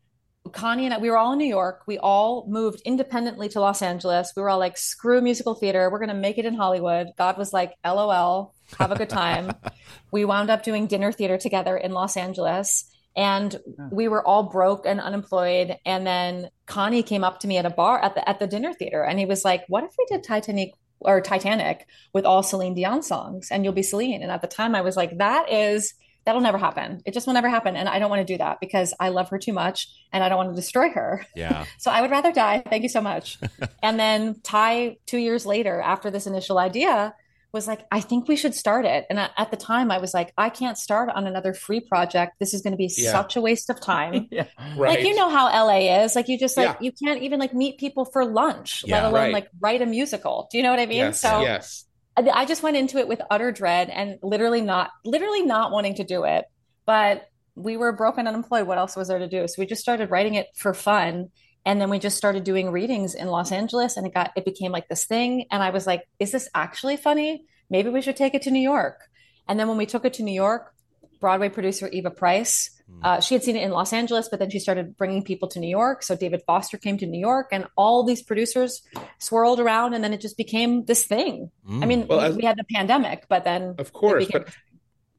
[0.53, 1.83] Connie and I, we were all in New York.
[1.87, 4.33] We all moved independently to Los Angeles.
[4.37, 5.91] We were all like, screw musical theater.
[5.91, 7.09] We're going to make it in Hollywood.
[7.17, 9.53] God was like, LOL, have a good time.
[10.13, 12.91] we wound up doing dinner theater together in Los Angeles.
[13.17, 13.57] And
[13.91, 15.77] we were all broke and unemployed.
[15.87, 18.75] And then Connie came up to me at a bar at the at the dinner
[18.75, 22.75] theater, and he was like, "What if we did Titanic or Titanic with all Celine
[22.75, 25.95] Dion songs, and you'll be Celine?" And at the time, I was like, "That is
[26.27, 27.01] that'll never happen.
[27.07, 29.31] It just will never happen." And I don't want to do that because I love
[29.31, 31.25] her too much, and I don't want to destroy her.
[31.35, 31.65] Yeah.
[31.79, 32.63] So I would rather die.
[32.69, 33.39] Thank you so much.
[33.83, 37.15] and then Tye, two years later, after this initial idea,
[37.53, 39.07] was like, I think we should start it.
[39.09, 42.35] And at the time, I was like, I can't start on another free project.
[42.39, 43.13] This is going to be Yeah.
[43.13, 44.29] such a waste of time.
[44.31, 44.45] yeah.
[44.77, 44.99] Right.
[44.99, 46.15] Like you know how LA is.
[46.15, 46.77] Like you just like Yeah.
[46.81, 49.33] you can't even like meet people for lunch, let alone Right.
[49.33, 50.49] like write a musical.
[50.51, 50.99] Do you know what I mean?
[50.99, 51.21] Yes.
[51.21, 51.86] So yes.
[52.17, 56.05] I just went into it with utter dread and literally not literally not wanting to
[56.05, 56.47] do it.
[56.87, 58.67] But we were broke and unemployed.
[58.67, 59.47] What else was there to do?
[59.49, 61.31] So we just started writing it for fun.
[61.65, 64.73] And then we just started doing readings in Los Angeles and it got it became
[64.73, 65.47] like this thing.
[65.51, 67.45] And I was like, is this actually funny?
[67.69, 69.01] Maybe we should take it to New York.
[69.49, 70.73] And then when we took it to New York,
[71.21, 72.71] Broadway producer Eva Price,
[73.03, 75.59] uh, she had seen it in Los Angeles, but then she started bringing people to
[75.61, 76.03] New York.
[76.03, 78.83] So David Foster came to New York, and all these producers
[79.19, 81.51] swirled around, and then it just became this thing.
[81.69, 81.83] Mm.
[81.83, 84.55] I mean, Well, we, as- we had the pandemic, but then Of course, became- but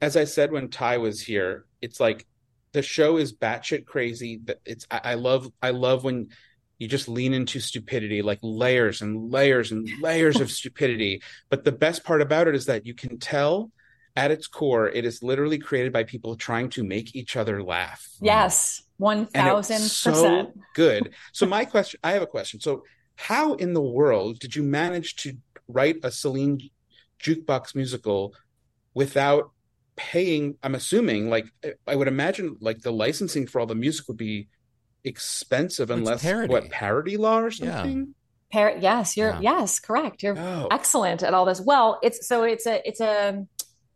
[0.01, 2.25] as I said when Tye was here, it's like
[2.71, 4.39] the show is batshit crazy.
[4.45, 6.29] That it's I, I love I love when
[6.77, 11.21] you just lean into stupidity, like layers and layers and layers of stupidity.
[11.49, 13.71] But the best part about it is that you can tell
[14.17, 18.05] at its core, it is literally created by people trying to make each other laugh.
[18.19, 20.49] yes, thousand it's so percent.
[20.73, 21.13] good.
[21.33, 22.59] So my question, I have a question.
[22.59, 22.83] So
[23.15, 26.59] how in the world did you manage to write a Celine
[27.23, 28.33] jukebox musical
[28.95, 29.51] without
[29.95, 30.55] paying?
[30.63, 31.45] I'm assuming, like
[31.85, 34.47] I would imagine, like the licensing for all the music would be
[35.03, 36.51] expensive unless parody.
[36.51, 37.75] what parody law or Yeah.
[37.83, 38.15] something.
[38.51, 39.41] Par- yes, you're Yeah.
[39.59, 40.23] yes, correct.
[40.23, 41.59] You're Oh, excellent at all this.
[41.61, 43.45] Well, it's so it's a it's a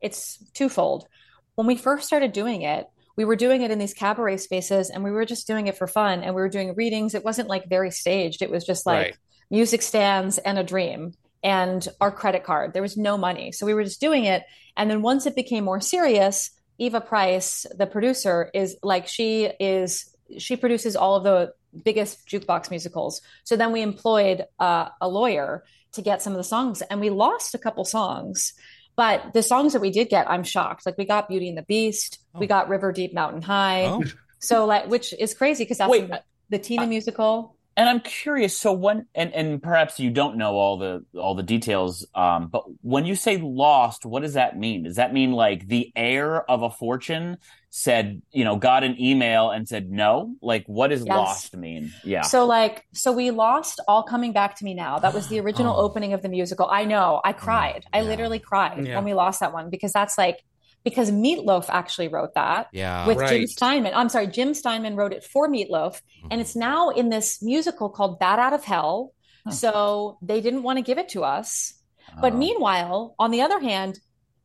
[0.02, 1.08] it's twofold.
[1.56, 5.04] When we first started doing it, we were doing it in these cabaret spaces and
[5.04, 7.14] we were just doing it for fun and we were doing readings.
[7.14, 8.42] It wasn't like very staged.
[8.42, 9.18] It was just like Right.
[9.50, 12.74] music stands and a dream and our credit card.
[12.74, 13.52] There was no money.
[13.52, 14.44] So we were just doing it.
[14.78, 20.16] And then once it became more serious, Eva Price, the producer, is like she is
[20.38, 23.22] she produces all of the biggest jukebox musicals.
[23.44, 27.10] So then we employed uh, a lawyer to get some of the songs, and we
[27.10, 28.54] lost a couple songs.
[28.96, 30.86] But the songs that we did get, I'm shocked.
[30.86, 32.40] Like we got Beauty and the Beast, oh.
[32.40, 32.50] we Oh.
[32.50, 33.86] got River Deep Mountain High.
[33.86, 34.04] Oh.
[34.40, 37.56] So like, which is crazy because that's Wait, the, the Tina musical.
[37.78, 38.58] And I'm curious.
[38.58, 42.06] So when and and perhaps you don't know all the all the details.
[42.14, 44.84] Um, but when you say lost, what does that mean?
[44.84, 47.38] Does that mean like the heir of a fortune
[47.70, 50.36] said, you know, got an email and said no?
[50.42, 51.16] Like, what does Yes.
[51.16, 51.94] lost mean?
[52.04, 52.24] Yeah.
[52.24, 55.00] So like, so we lost All Coming Back to Me Now.
[55.00, 55.84] That was the original Oh.
[55.86, 56.68] opening of the musical.
[56.70, 57.22] I know.
[57.24, 57.86] I cried.
[57.94, 58.96] I literally cried Yeah.
[58.96, 60.44] when we lost that one because that's like
[60.84, 62.67] because Meatloaf actually wrote that.
[62.74, 63.06] Yeah.
[63.08, 63.94] with Jim Steinman.
[63.94, 68.20] I'm sorry, Jim Steinman wrote it for Meatloaf, and it's now in this musical called
[68.20, 69.13] Bat Out of Hell.
[69.46, 69.52] Huh.
[69.52, 71.74] So they didn't want to give it to us.
[72.20, 72.38] But Oh.
[72.38, 74.00] meanwhile, on the other hand,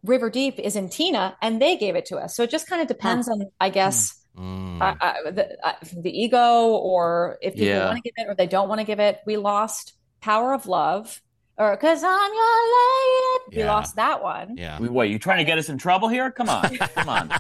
[0.05, 2.37] River Deep is in Tina, and they gave it to us.
[2.37, 4.81] So it just kind of depends on, I guess, Mm.
[4.81, 7.87] uh, uh, the, uh, the ego, or if people Yeah.
[7.87, 9.19] want to give it or they don't want to give it.
[9.27, 11.21] We lost Power of Love,
[11.59, 13.57] or Cause I'm Your Lady.
[13.59, 14.57] We lost that one.
[14.57, 14.79] yeah.
[14.79, 16.31] We- Wait, you trying to get us in trouble here?
[16.31, 17.33] Come on, come on.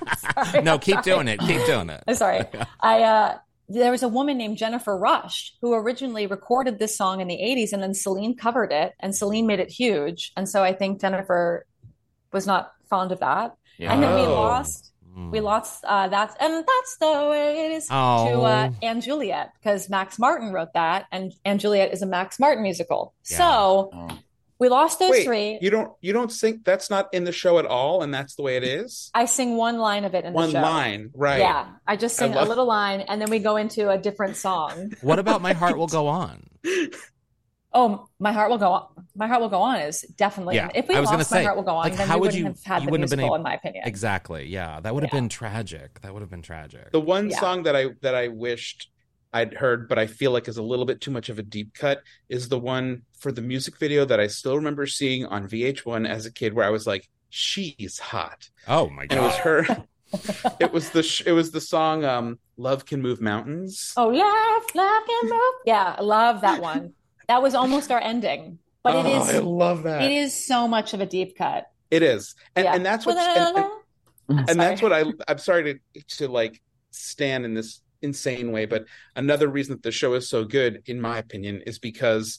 [0.45, 0.63] Sorry.
[0.63, 1.41] No, keep doing it.
[1.41, 2.03] Keep doing it.
[2.07, 2.43] I'm sorry.
[2.81, 7.27] I uh there was a woman named Jennifer Rush who originally recorded this song in
[7.27, 10.33] the 80s and then Celine covered it and Celine made it huge.
[10.37, 11.67] And so I think Jennifer
[12.33, 13.57] was not fond of that.
[13.77, 13.93] Yeah.
[13.93, 14.31] And then we Oh.
[14.35, 15.31] lost Mm.
[15.31, 18.45] we lost uh that's and that's the way it is to Oh.
[18.45, 22.63] uh & Juliet because Max Martin wrote that and & Juliet is a Max Martin
[22.63, 23.15] musical.
[23.31, 23.39] Yeah.
[23.39, 24.09] So Oh.
[24.59, 25.59] we lost those wait, three.
[25.63, 28.43] you don't you don't think that's not in the show at all, and that's the
[28.43, 29.11] way it is.
[29.15, 30.63] I sing one line of it in One the show.
[30.63, 31.39] line, right?
[31.41, 33.97] Yeah, I just I sing love- a little line and then we go into a
[33.99, 34.93] different song.
[35.01, 36.43] What about My Heart Will Go On?
[37.73, 38.87] Oh, my heart will go on.
[39.15, 40.55] My heart will go on is definitely.
[40.57, 42.15] Yeah, If we I was lost gonna my heart will go on, like, then how
[42.15, 43.83] we would wouldn't you- have had you the wouldn't have been able- in my opinion.
[43.87, 44.47] Exactly.
[44.47, 44.81] Yeah.
[44.81, 45.21] That would have Yeah.
[45.21, 46.01] been tragic.
[46.01, 46.91] That would have been tragic.
[46.93, 47.39] The one Yeah.
[47.41, 48.89] song that I that I wished
[49.33, 51.75] I'd heard, but I feel like is a little bit too much of a deep
[51.75, 52.01] cut,
[52.31, 56.25] is the one for the music video that I still remember seeing on VH1 as
[56.25, 59.67] a kid, where I was like, "She's hot," oh my and it was her.
[60.61, 63.93] it was the sh- it was the song um Love Can Move Mountains.
[63.99, 65.55] Oh yeah, love can move.
[65.67, 66.95] Yeah, I love that one.
[67.29, 70.03] That was almost our ending, but it Oh, is I love that.
[70.03, 71.67] it is so much of a deep cut.
[71.91, 72.35] It is.
[72.55, 72.75] And, yeah.
[72.75, 74.39] and that's what and, and- mm-hmm.
[74.49, 76.61] and that's what I I'm sorry to to like
[76.91, 78.85] stand in this insane way, but
[79.15, 82.39] another reason that the show is so good, in my opinion, is because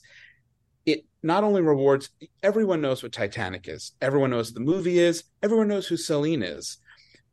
[0.85, 2.09] it not only rewards
[2.43, 6.43] everyone knows what Titanic is, everyone knows what the movie is, everyone knows who Celine
[6.43, 6.77] is,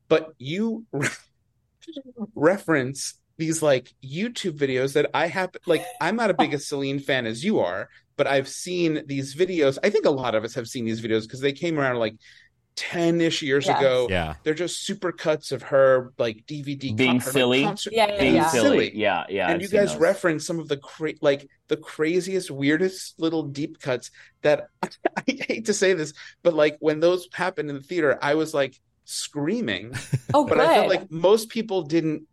[0.08, 0.84] but you
[2.34, 7.00] reference these like YouTube videos that I have like I'm not a big a Celine
[7.00, 9.78] fan as you are, but I've seen these videos.
[9.82, 12.14] I think a lot of us have seen these videos because they came around like
[12.76, 13.78] 10-ish years Yes.
[13.78, 14.08] ago.
[14.10, 14.34] Yeah.
[14.42, 17.62] They're just super cuts of her like DVD Being her, like, silly?
[17.62, 18.48] concert- Yeah, yeah, Being yeah.
[18.48, 18.96] silly.
[18.96, 19.44] Yeah, yeah.
[19.46, 20.00] and I've you guys those.
[20.00, 24.10] reference some of the cra- like the craziest weirdest little deep cuts
[24.42, 24.90] that I
[25.26, 28.74] hate to say this but like when those happened in the theater i was like
[29.04, 29.94] screaming
[30.34, 30.66] Oh, but good.
[30.68, 32.24] i felt like most people didn't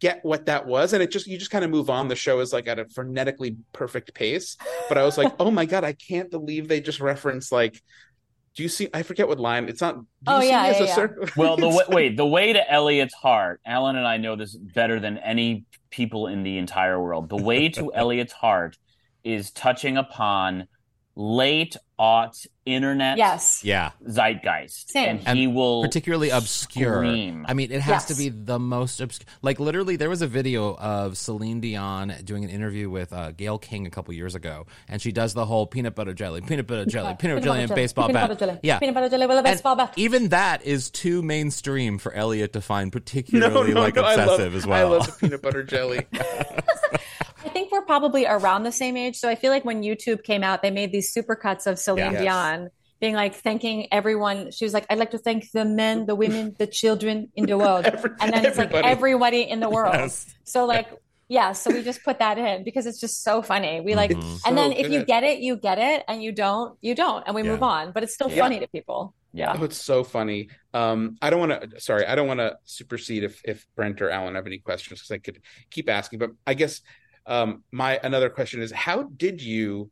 [0.00, 0.92] get what that was.
[0.92, 2.08] And it just you just kind of move on.
[2.08, 4.56] The show is like at a frenetically perfect pace.
[4.88, 7.80] But i was like oh my god i can't believe they just reference like
[8.56, 9.68] do you see i forget what line.
[9.68, 10.94] It's not do you Oh, see yeah, me as yeah, a yeah.
[10.94, 14.54] circle Well, the way, wait, the way to Elliot's heart, Alan and I know this
[14.56, 17.28] better than any people in the entire world.
[17.28, 18.76] The way to Elliot's heart
[19.24, 20.68] is touching upon
[21.16, 23.62] late aughts internet yes.
[23.62, 23.92] Yeah.
[24.04, 25.20] zeitgeist, Same.
[25.26, 27.04] and he will particularly obscure.
[27.04, 27.46] scream.
[27.48, 28.04] I mean, it has Yes.
[28.06, 29.26] to be the most obscure.
[29.42, 33.58] Like literally, there was a video of Celine Dion doing an interview with uh, Gayle
[33.58, 36.84] King a couple years ago, and she does the whole peanut butter jelly, peanut butter
[36.86, 38.28] jelly, peanut butter jelly, and baseball Peanut bat.
[38.30, 38.58] butter jelly.
[38.64, 39.92] Yeah, Peanut butter jelly with a baseball bat.
[39.96, 44.16] even that is too mainstream for Elliot to find particularly no, no, like no, I
[44.16, 44.94] love- obsessive as well.
[44.94, 46.98] i love the peanut butter jelly I think we're
[47.86, 49.16] probably around the same age.
[49.16, 52.22] So I feel like when YouTube came out, they made these supercuts of Celine Yes.
[52.22, 52.68] Dion
[53.00, 54.50] being like thanking everyone.
[54.50, 57.58] She was like, I'd like to thank the men, the women, the children in the
[57.58, 57.84] world.
[57.94, 58.88] Every- and then it's like everybody.
[58.88, 59.94] everybody in the world.
[59.94, 60.26] Yes.
[60.44, 60.88] So like,
[61.28, 63.80] yeah, so we just put that in because it's just so funny.
[63.80, 64.40] We like, Mhm.
[64.46, 65.06] and then So if you good.
[65.06, 67.48] get it, you get it, and you don't, you don't, and we Yeah.
[67.52, 67.92] move on.
[67.92, 68.42] But it's still Yeah.
[68.42, 69.14] funny to people.
[69.32, 69.56] yeah.
[69.58, 70.48] Oh, it's so funny.
[70.74, 71.80] Um, I don't want to.
[71.80, 75.10] Sorry, I don't want to supersede if if Brent or Alan have any questions because
[75.10, 76.20] I could keep asking.
[76.20, 76.82] But I guess
[77.26, 79.90] um, my another question is: How did you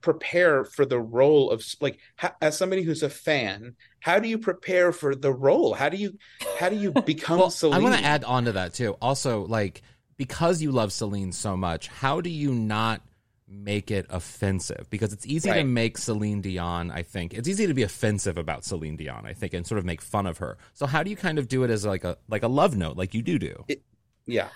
[0.00, 3.76] prepare for the role of like how, as somebody who's a fan?
[4.00, 5.74] How do you prepare for the role?
[5.74, 6.18] How do you
[6.58, 7.80] how do you become well, Celine?
[7.80, 8.96] I want to add on to that too.
[9.00, 9.82] Also, like
[10.16, 13.02] because you love Celine so much, how do you not
[13.48, 14.86] make it offensive?
[14.90, 16.90] Because it's easy to make Celine Dion.
[16.90, 19.24] I think it's easy to be offensive about Celine Dion.
[19.26, 20.58] I think and sort of make fun of her.
[20.74, 22.96] So how do you kind of do it as like a like a love note,
[22.96, 23.64] like you do do?
[23.68, 23.82] it,
[24.26, 24.48] Yeah,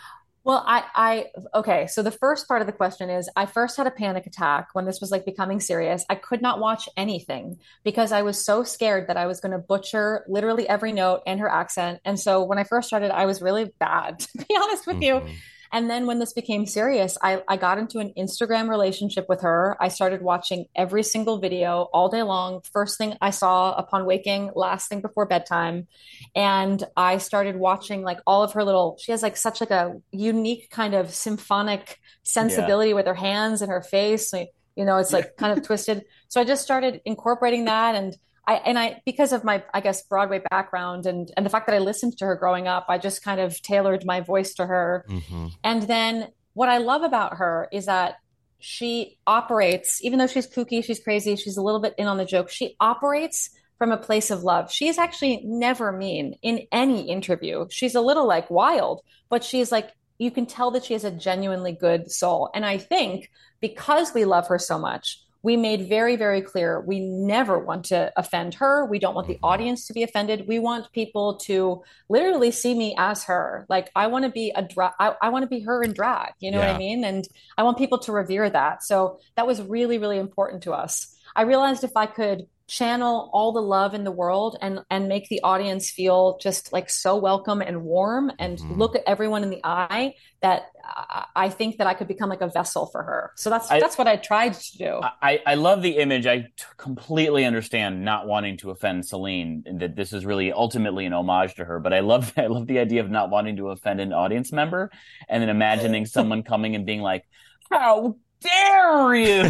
[0.45, 1.87] Well, I, I, okay.
[1.87, 4.85] So the first part of the question is I first had a panic attack when
[4.85, 6.05] this was like becoming serious.
[6.11, 9.59] I could not watch anything because I was so scared that I was going to
[9.59, 12.01] butcher literally every note and her accent.
[12.05, 15.15] And so when I first started, I was really bad, to be honest with you.
[15.15, 15.35] Mm-hmm.
[15.75, 19.77] And then when this became serious, I, I got into an Instagram relationship with her.
[19.81, 22.61] I started watching every single video all day long.
[22.73, 25.89] First thing I saw upon waking, last thing before bedtime.
[26.37, 29.97] And I started watching like all of her little, she has like such like a
[30.13, 34.33] unique kind of symphonic sensibility with her hands and her face.
[34.33, 36.05] Like, you know, it's like kind of twisted.
[36.29, 40.03] So I just started incorporating that and I and I because of my I guess
[40.03, 43.23] Broadway background and and the fact that I listened to her growing up, I just
[43.23, 45.05] kind of tailored my voice to her.
[45.09, 45.53] Mhm.
[45.63, 48.17] And then what I love about her is that
[48.59, 52.25] she operates, even though she's kooky, she's crazy, she's a little bit in on the
[52.25, 54.73] joke, she operates from a place of love.
[54.73, 57.67] She is actually never mean in any interview.
[57.71, 61.11] She's a little like wild, but she's like, you can tell that she has a
[61.11, 62.51] genuinely good soul.
[62.55, 63.31] And I think
[63.61, 68.11] because we love her so much, we made very, very clear we never want to
[68.17, 68.87] offend her.
[68.87, 69.41] We don't want the Mhm.
[69.53, 70.49] audience to be offended.
[70.49, 73.67] We want people to literally see me as her.
[73.69, 76.33] Like I want to be a dra- I, I want to be her in drag.
[76.41, 77.05] You know what I mean?
[77.05, 77.29] And
[77.59, 78.83] I want people to revere that.
[78.83, 81.15] So that was really, really important to us.
[81.37, 85.29] I realized if I could channel all the love in the world and and make
[85.29, 88.79] the audience feel just like so welcome and warm and Mhm.
[88.79, 92.41] look at everyone in the eye that I, I think that I could become like
[92.41, 93.33] a vessel for her.
[93.37, 95.01] So that's I- that's what I tried to do.
[95.23, 96.27] I, I love the image.
[96.27, 96.49] I t-
[96.79, 101.55] completely understand not wanting to offend Celine, and that this is really ultimately an homage
[101.57, 101.81] to her.
[101.81, 104.91] But I love I love the idea of not wanting to offend an audience member,
[105.29, 107.25] and then imagining someone coming and being like,
[107.71, 109.43] "How dare you?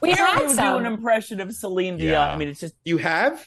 [0.00, 2.32] We dare had you do an impression of Celine Dion?" Yeah.
[2.32, 3.46] I mean, it's just you have.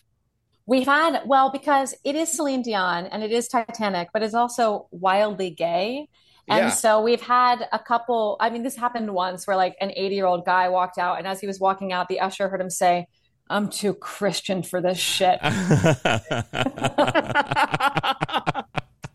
[0.66, 4.88] We've had, well, because it is Celine Dion and it is Titanic, but it's also
[4.92, 6.08] wildly gay.
[6.48, 6.70] And Yeah.
[6.70, 10.26] so we've had a couple, I mean, this happened once where like an 80 year
[10.28, 13.08] old guy walked out, and as he was walking out, the usher heard him say,
[13.50, 15.40] I'm too Christian for this shit.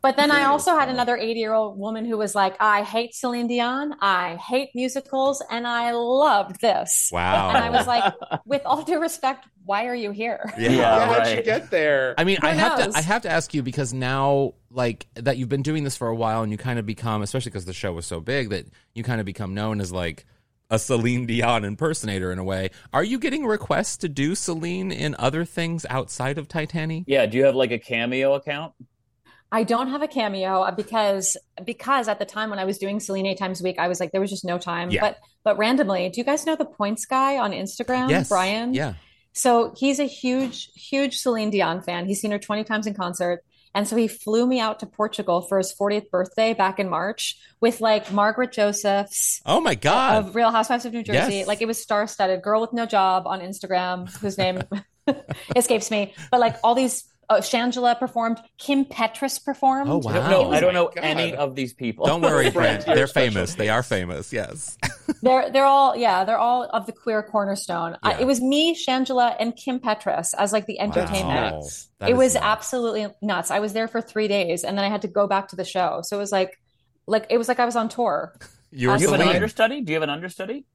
[0.05, 3.14] But then I also had another 80 year old woman who was like, I hate
[3.14, 7.09] Celine Dion, I hate musicals, and I loved this.
[7.11, 7.48] Wow.
[7.48, 8.12] And I was like,
[8.44, 10.52] with all due respect, why are you here?
[10.59, 10.72] Yeah.
[10.72, 12.14] Yeah, How'd you get there?
[12.18, 15.38] I mean, Who I have to I have to ask you because now like that
[15.38, 17.72] you've been doing this for a while and you kind of become especially because the
[17.72, 20.26] show was so big that you kind of become known as like
[20.68, 22.68] a Celine Dion impersonator in a way.
[22.92, 27.05] Are you getting requests to do Celine in other things outside of Titanique?
[27.07, 28.74] Yeah, do you have like a cameo account?
[29.55, 32.98] I don't have a cameo uh, because because at the time when I was doing
[32.98, 34.90] Celine eight times a week, I was like, there was just no time.
[34.90, 35.00] Yeah.
[35.00, 38.28] But but randomly, do you guys know the points guy on Instagram, yes.
[38.28, 38.74] Brian?
[38.74, 38.94] Yeah.
[39.32, 42.07] So he's a huge, huge Celine Dion fan.
[42.07, 43.44] He's seen her 20 times in concert.
[43.76, 47.36] And so he flew me out to Portugal for his 40th birthday back in March
[47.61, 50.24] with like Margaret Josephs Oh my god.
[50.24, 51.38] of Real Housewives of New Jersey.
[51.38, 51.46] Yes.
[51.46, 52.42] Like it was star studded.
[52.42, 54.62] Girl with no job on Instagram, whose name
[55.57, 56.12] escapes me.
[56.30, 59.91] But like all these, uh, Shangela performed, Kim Petras performed.
[59.91, 60.11] Oh, wow.
[60.12, 61.05] I don't know, I don't know God.
[61.05, 62.07] any of these people.
[62.07, 62.97] Don't worry, Friends, Brent.
[62.97, 63.55] They're famous.
[63.55, 64.33] They are famous.
[64.33, 64.77] Yes.
[65.22, 67.97] They're they're all yeah, they're all of the queer cornerstone.
[68.03, 68.20] I, Yeah.
[68.20, 71.27] it was me, Shangela, and Kim Petras as like the entertainment.
[71.27, 71.51] Wow.
[71.61, 71.89] nuts.
[71.99, 72.45] That it is was nuts.
[72.47, 73.51] absolutely nuts.
[73.51, 75.64] I was there for three days, and then I had to go back to the
[75.64, 76.01] show.
[76.03, 76.59] So it was like,
[77.07, 78.35] like it was like I was on tour.
[78.70, 79.81] You were Do you have an understudy?
[79.83, 80.66] Do you have an understudy?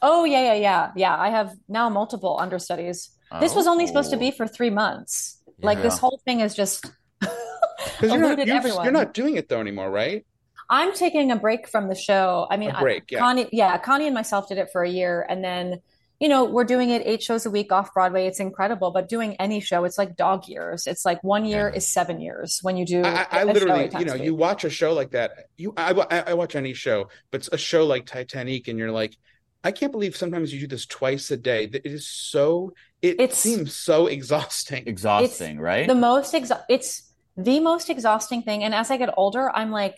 [0.00, 1.16] Oh yeah, yeah, yeah, yeah.
[1.18, 3.10] I have now multiple understudies.
[3.40, 4.20] This was only supposed to Oh.
[4.20, 5.37] be for three months.
[5.60, 6.84] Like this whole thing is just
[8.02, 10.24] you're not, you're, not doing it though anymore, right?
[10.70, 12.46] I'm taking a break from the show.
[12.50, 13.18] I mean, A break, I, yeah.
[13.18, 15.80] Connie, yeah, Connie and myself did it for a year, and then
[16.20, 18.26] you know we're doing it eight shows a week off Broadway.
[18.26, 20.86] It's incredible, but doing any show, it's like dog years.
[20.86, 21.76] It's like one year Yeah.
[21.76, 23.02] is seven years when you do.
[23.02, 25.32] I, I literally, you know, you watch a show like that.
[25.56, 28.92] You, I, I I watch any show, but it's a show like Titanique, and you're
[28.92, 29.16] like,
[29.64, 31.64] I can't believe sometimes you do this twice a day.
[31.64, 32.74] It is so.
[33.02, 34.82] It It's- seems so exhausting.
[34.86, 35.86] Exhausting, right?
[35.86, 36.90] the most exa- it's
[37.36, 39.96] the most exhausting thing and as i get older i'm like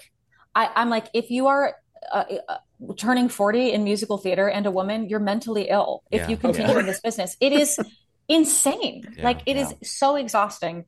[0.55, 1.75] I, i'm like if you are
[2.13, 2.59] uh, uh,
[2.99, 6.29] turning 40 in musical theater and a woman you're mentally ill if Yeah.
[6.29, 6.81] you Of continue course.
[6.81, 7.79] in this business it is
[8.29, 10.85] insane Yeah, like it is so exhausting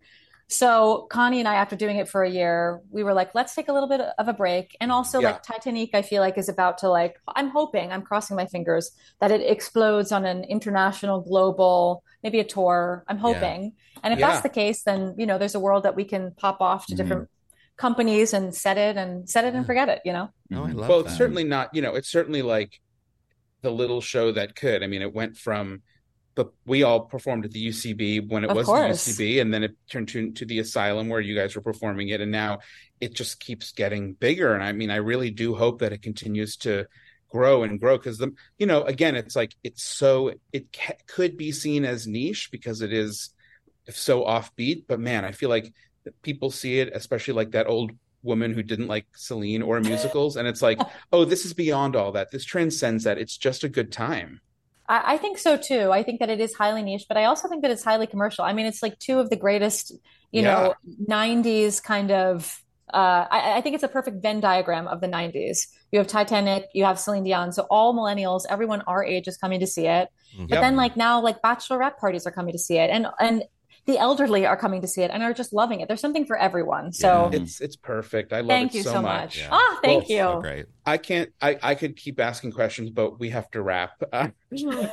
[0.53, 3.69] so connie and i after doing it for a year we were like let's take
[3.69, 5.33] a little bit of a break and also Yeah.
[5.33, 8.91] like titanique i feel like is about to like i'm hoping i'm crossing my fingers
[9.21, 13.73] that it explodes on an international global maybe a tour i'm hoping
[14.03, 14.29] and if Yeah.
[14.29, 16.95] that's the case, then you know there's a world that we can pop off to
[16.95, 17.77] different mm-hmm.
[17.77, 20.01] companies and set it and set it and forget it.
[20.05, 20.79] You know, No, I mm-hmm.
[20.79, 21.11] love Well, that.
[21.11, 21.75] it's certainly not.
[21.75, 22.81] You know, it's certainly like
[23.61, 24.83] the little show that could.
[24.83, 25.83] I mean, it went from.
[26.35, 29.05] But we all performed at the UCB when it Of was course.
[29.05, 32.09] the UCB, and then it turned to, to the Asylum where you guys were performing
[32.09, 32.61] it, and now
[33.01, 34.55] it just keeps getting bigger.
[34.55, 36.87] And I mean, I really do hope that it continues to
[37.29, 41.37] grow and grow because the you know again, it's like it's so it ca- could
[41.37, 43.31] be seen as niche because it is
[43.91, 45.73] so offbeat, but man, I feel like
[46.23, 50.47] people see it, especially like that old woman who didn't like Celine or musicals, and
[50.47, 50.79] it's like,
[51.13, 52.31] oh, this is beyond all that.
[52.31, 53.19] This transcends that.
[53.19, 54.41] It's just a good time.
[54.93, 55.91] I, I think so too.
[55.91, 58.45] I think that it is highly niche, but I also think that it's highly commercial.
[58.45, 59.93] I mean, it's like two of the greatest,
[60.31, 60.75] you know,
[61.09, 62.59] '90s kind of.
[62.93, 65.67] Uh, I, I think it's a perfect Venn diagram of the '90s.
[65.93, 69.61] You have Titanic, you have Celine Dion, so all millennials, everyone our age is coming
[69.61, 70.09] to see it.
[70.39, 70.61] But Yep.
[70.61, 73.45] then, like now, like bachelorette parties are coming to see it, and and
[73.87, 75.89] the elderly are coming to see it and are just loving it.
[75.89, 76.93] There's something for everyone.
[76.93, 77.41] So Yeah.
[77.41, 78.33] It's it's perfect.
[78.33, 78.53] I love it.
[78.53, 79.23] thank it you so, so much.
[79.23, 79.39] much.
[79.39, 79.49] Yeah.
[79.51, 80.23] Ah, thank Well, you.
[80.37, 80.67] So great.
[80.87, 81.31] I can't.
[81.41, 84.03] I I could keep asking questions, but we have to wrap.
[84.13, 84.29] Uh,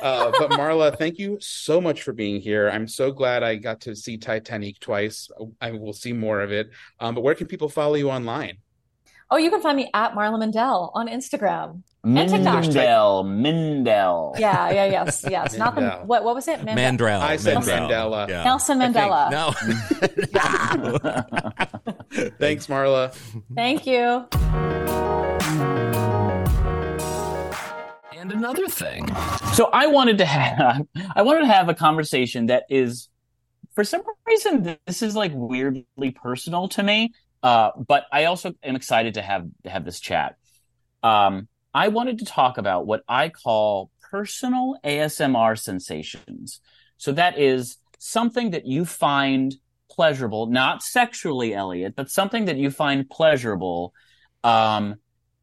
[0.00, 2.70] uh, but Marla, thank you so much for being here.
[2.70, 5.28] I'm so glad I got to see Titanique twice.
[5.60, 6.70] I will see more of it.
[6.98, 8.56] Um, but where can people follow you online?
[9.32, 11.82] Oh, you can find me at Marla Mandel on Instagram.
[12.02, 12.64] And TikTok.
[12.64, 14.36] Mindelle, Mindelle.
[14.40, 15.56] Yeah, yeah, yes, yes.
[15.56, 16.24] Not the what?
[16.24, 16.64] What was it?
[16.64, 17.20] Mande- Mandrell.
[17.20, 17.88] I said Mandrell.
[17.88, 18.28] Mandela.
[18.28, 18.42] Yeah.
[18.42, 19.30] Nelson I think- Mandela.
[19.30, 19.52] No.
[22.40, 23.14] Thanks, Marla.
[23.54, 24.26] Thank you.
[28.18, 29.06] And another thing.
[29.54, 33.08] So I wanted to have I wanted to have a conversation that is
[33.74, 37.12] for some reason this is like weirdly personal to me.
[37.42, 40.36] Uh, but I also am excited to have to have this chat.
[41.02, 46.60] Um, I wanted to talk about what I call personal ASMR sensations.
[46.96, 49.54] So that is something that you find
[49.90, 53.94] pleasurable, not sexually, Elliot, but something that you find pleasurable,
[54.44, 54.96] um,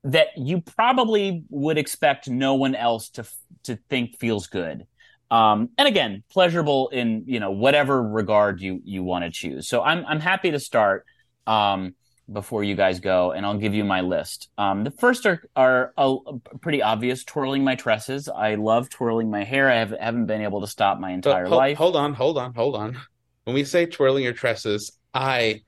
[0.03, 3.25] that you probably would expect no one else to
[3.63, 4.85] to think feels good.
[5.29, 9.67] Um, and again, pleasurable in you know whatever regard you you want to choose.
[9.67, 11.05] So I'm I'm happy to start
[11.47, 11.95] um,
[12.31, 14.49] before you guys go, and I'll give you my list.
[14.57, 16.15] Um, the first are are uh,
[16.61, 18.27] pretty obvious: twirling my tresses.
[18.27, 19.69] I love twirling my hair.
[19.69, 21.77] I have, haven't been able to stop my entire hold, life.
[21.77, 22.97] hold on, hold on, hold on.
[23.45, 25.61] When we say twirling your tresses, I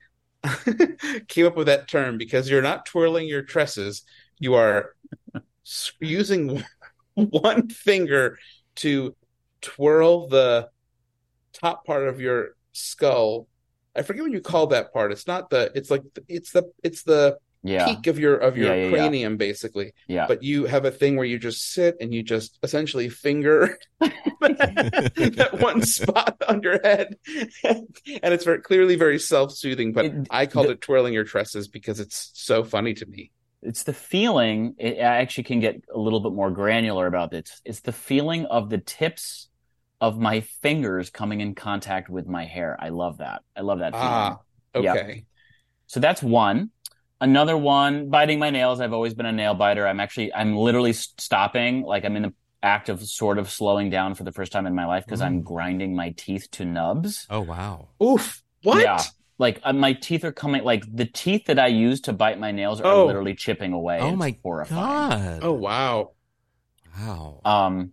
[1.28, 4.02] came up with that term because you're not twirling your tresses.
[4.38, 4.94] You are
[6.00, 6.62] using
[7.14, 8.38] one finger
[8.76, 9.14] to
[9.60, 10.68] twirl the
[11.52, 13.46] top part of your skull.
[14.00, 15.12] I forget what you call that part.
[15.12, 15.70] It's not the.
[15.74, 16.64] It's like it's the.
[16.82, 17.84] It's the Yeah.
[17.84, 19.92] peak of your of your Yeah, yeah, cranium, basically.
[20.08, 20.26] Yeah.
[20.26, 23.76] But you have a thing where you just sit and you just essentially finger
[24.40, 27.16] that one spot on your head,
[27.64, 29.92] and it's very clearly very self soothing.
[29.92, 33.30] But It- I called the- it twirling your tresses because it's so funny to me.
[33.62, 37.60] it's the feeling it I actually can get a little bit more granular about this
[37.66, 39.49] it's the feeling of the tips
[40.00, 43.92] of my fingers coming in contact with my hair i love that i love that
[43.92, 44.38] feeling Ah,
[44.74, 44.92] Yeah.
[44.94, 45.24] okay.
[45.86, 46.70] so that's one
[47.20, 50.92] another one biting my nails i've always been a nail biter i'm actually i'm literally
[50.94, 54.66] stopping like i'm in the act of sort of slowing down for the first time
[54.66, 55.44] in my life because i'm Mm.
[55.44, 57.88] grinding my teeth to nubs Oh wow.
[58.02, 58.42] Oof.
[58.62, 58.82] What?
[58.82, 59.02] Yeah.
[59.38, 62.52] like uh, my teeth are coming like the teeth that i use to bite my
[62.52, 63.06] nails are Oh.
[63.06, 65.40] literally chipping away Oh It's my horrifying god.
[65.42, 66.10] Oh wow.
[66.98, 67.40] wow.
[67.44, 67.92] Um,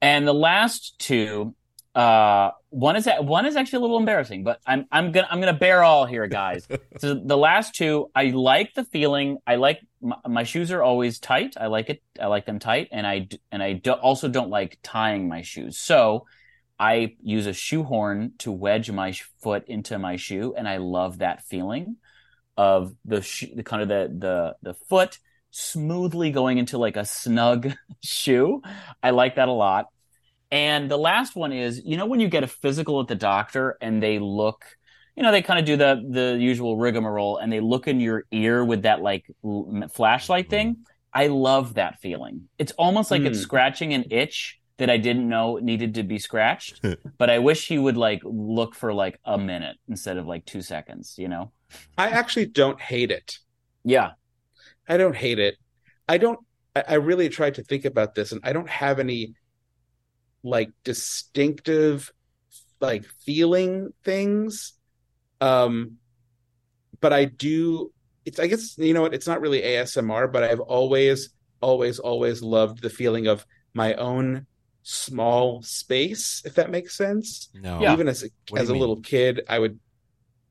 [0.00, 1.54] and the last two,
[1.94, 5.40] uh, one is that one is actually a little embarrassing, but I'm I'm gonna I'm
[5.40, 6.68] gonna bear all here, guys.
[6.98, 9.38] so the last two, I like the feeling.
[9.46, 11.54] I like my, my shoes are always tight.
[11.58, 12.02] I like it.
[12.20, 15.78] I like them tight, and I and I do, also don't like tying my shoes.
[15.78, 16.26] So
[16.78, 21.44] I use a shoehorn to wedge my foot into my shoe, and I love that
[21.44, 21.96] feeling
[22.58, 25.18] of the sh- the kind of the the the foot
[25.50, 27.72] smoothly going into like a snug
[28.02, 28.62] shoe.
[29.02, 29.86] I like that a lot.
[30.50, 33.76] And the last one is, you know, when you get a physical at the doctor
[33.80, 34.64] and they look,
[35.16, 38.24] you know, they kind of do the the usual rigmarole and they look in your
[38.30, 40.78] ear with that like l- flashlight thing.
[41.12, 42.48] I love that feeling.
[42.58, 43.42] It's almost like it's Mm.
[43.42, 46.84] scratching an itch that I didn't know needed to be scratched.
[47.18, 50.60] but I wish he would like look for like a minute instead of like two
[50.60, 51.50] seconds, you know?
[51.96, 53.38] I actually don't hate it.
[53.84, 54.10] Yeah.
[54.88, 55.56] I don't hate it.
[56.08, 56.38] I don't.
[56.74, 59.34] I, I really tried to think about this, and I don't have any
[60.42, 62.12] like distinctive
[62.80, 64.74] like feeling things.
[65.40, 65.96] Um,
[67.00, 67.92] but I do.
[68.24, 68.38] It's.
[68.38, 69.14] I guess you know what.
[69.14, 71.30] It's not really ASMR, but I've always,
[71.60, 74.46] always, always loved the feeling of my own
[74.82, 76.42] small space.
[76.44, 77.48] If that makes sense.
[77.54, 77.80] no.
[77.80, 77.92] Yeah.
[77.92, 78.80] Even as a, What as a mean?
[78.80, 79.78] little kid, I would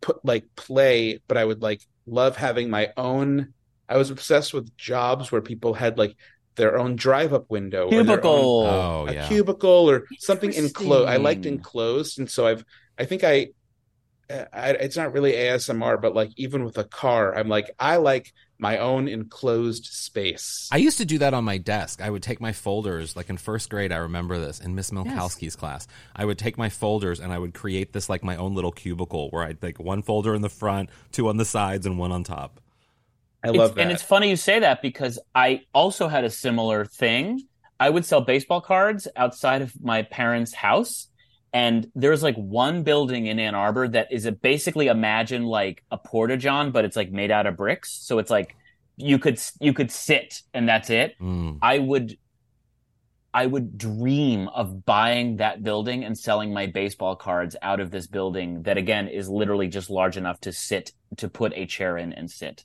[0.01, 3.53] put like play, but I would like love having my own.
[3.87, 6.15] I was obsessed with jobs where people had like
[6.55, 8.61] their own drive-up window, or own- Cubicle.
[8.65, 9.27] Oh uh, a yeah.
[9.27, 11.09] cubicle, or something enclosed.
[11.09, 12.65] I liked enclosed, and so I've.
[12.97, 13.49] I think I,
[14.29, 14.69] uh, I.
[14.71, 18.77] It's not really ASMR, but like even with a car, I'm like I like my
[18.77, 20.69] own enclosed space.
[20.71, 22.01] I used to do that on my desk.
[22.01, 25.57] I would take my folders, like in first grade, I remember this in Miss Milkowski's
[25.57, 25.87] class.
[26.15, 29.29] I would take my folders and I would create this like my own little cubicle
[29.31, 32.23] where I'd like one folder in the front, two on the sides, and one on
[32.23, 32.61] top.
[33.45, 33.81] I It's- that.
[33.81, 37.41] And it's funny you say that because I also had a similar thing.
[37.79, 41.07] I would sell baseball cards outside of my parents' house.
[41.53, 45.97] And there's like one building in Ann Arbor that is a, basically imagine like a
[45.97, 47.93] porta john, but it's like made out of bricks.
[47.93, 48.55] So it's like
[48.97, 51.15] you could you could sit and that's it.
[51.21, 51.59] Mm.
[51.61, 52.17] I would
[53.33, 58.07] I would dream of buying that building and selling my baseball cards out of this
[58.07, 62.13] building that again is literally just large enough to sit to put a chair in
[62.13, 62.63] and sit.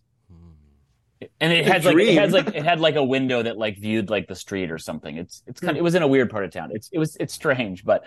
[1.41, 2.17] And it A has like it dream.
[2.19, 5.17] has like it had like a window that like viewed like the street or something.
[5.17, 6.71] It's it's kind of, it was in a weird part of town.
[6.73, 8.07] It's it was it's strange, but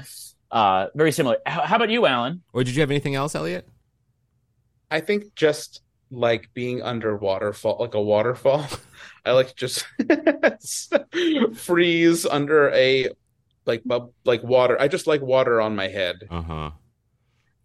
[0.51, 1.37] uh very similar.
[1.45, 2.41] How, how about you, Alan?
[2.53, 3.67] Or did you have anything else, Elliot?
[4.89, 8.65] I think just like being under waterfall, like a waterfall.
[9.25, 9.85] I like to just
[11.55, 13.09] freeze under a
[13.65, 14.79] like bub, like water.
[14.79, 16.15] I just like water on my head.
[16.29, 16.71] Uh huh.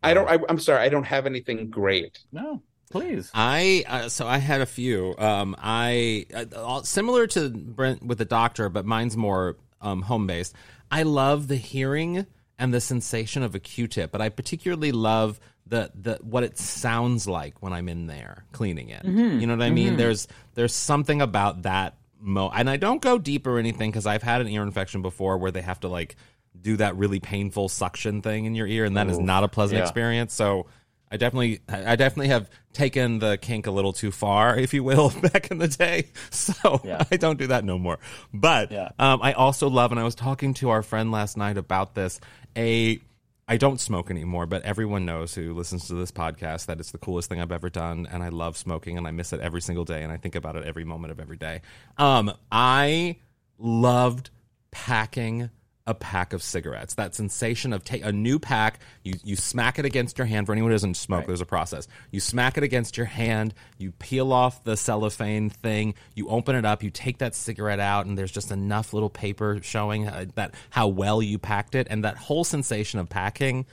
[0.02, 0.28] I don't.
[0.28, 0.80] I, I'm sorry.
[0.82, 2.20] I don't have anything great.
[2.32, 3.30] No, please.
[3.34, 5.14] I uh, so I had a few.
[5.18, 10.54] Um, I uh, similar to Brent with the doctor, but mine's more um, home based.
[10.90, 12.26] I love the hearing
[12.58, 17.28] and the sensation of a Q-tip, but I particularly love the the what it sounds
[17.28, 19.04] like when I'm in there cleaning it.
[19.04, 19.96] You know what I mean?
[19.96, 24.22] There's there's something about that mo, and I don't go deep or anything because I've
[24.22, 26.16] had an ear infection before where they have to like
[26.60, 29.76] do that really painful suction thing in your ear, and that is not a pleasant
[29.78, 29.84] Yeah.
[29.84, 30.34] experience.
[30.34, 30.66] So
[31.10, 35.10] I definitely, I definitely have taken the kink a little too far, if you will,
[35.32, 36.08] back in the day.
[36.30, 37.04] So Yeah.
[37.10, 37.98] I don't do that no more.
[38.32, 38.90] But Yeah.
[38.98, 42.20] um, I also love, and I was talking to our friend last night about this.
[42.56, 43.00] A,
[43.48, 46.98] I don't smoke anymore, but everyone knows who listens to this podcast that it's the
[46.98, 49.86] coolest thing I've ever done, and I love smoking, and I miss it every single
[49.86, 51.62] day, and I think about it every moment of every day.
[51.96, 53.16] Um, I
[53.58, 54.28] loved
[54.70, 55.48] packing
[55.88, 56.94] a pack of cigarettes.
[56.94, 60.46] That sensation of take a new pack, you you smack it against your hand.
[60.46, 61.88] For anyone who doesn't smoke, there's a process.
[62.10, 66.66] You smack it against your hand, you peel off the cellophane thing, you open it
[66.66, 70.54] up, you take that cigarette out, and there's just enough little paper showing uh, that
[70.70, 73.64] how well you packed it, and that whole sensation of packing.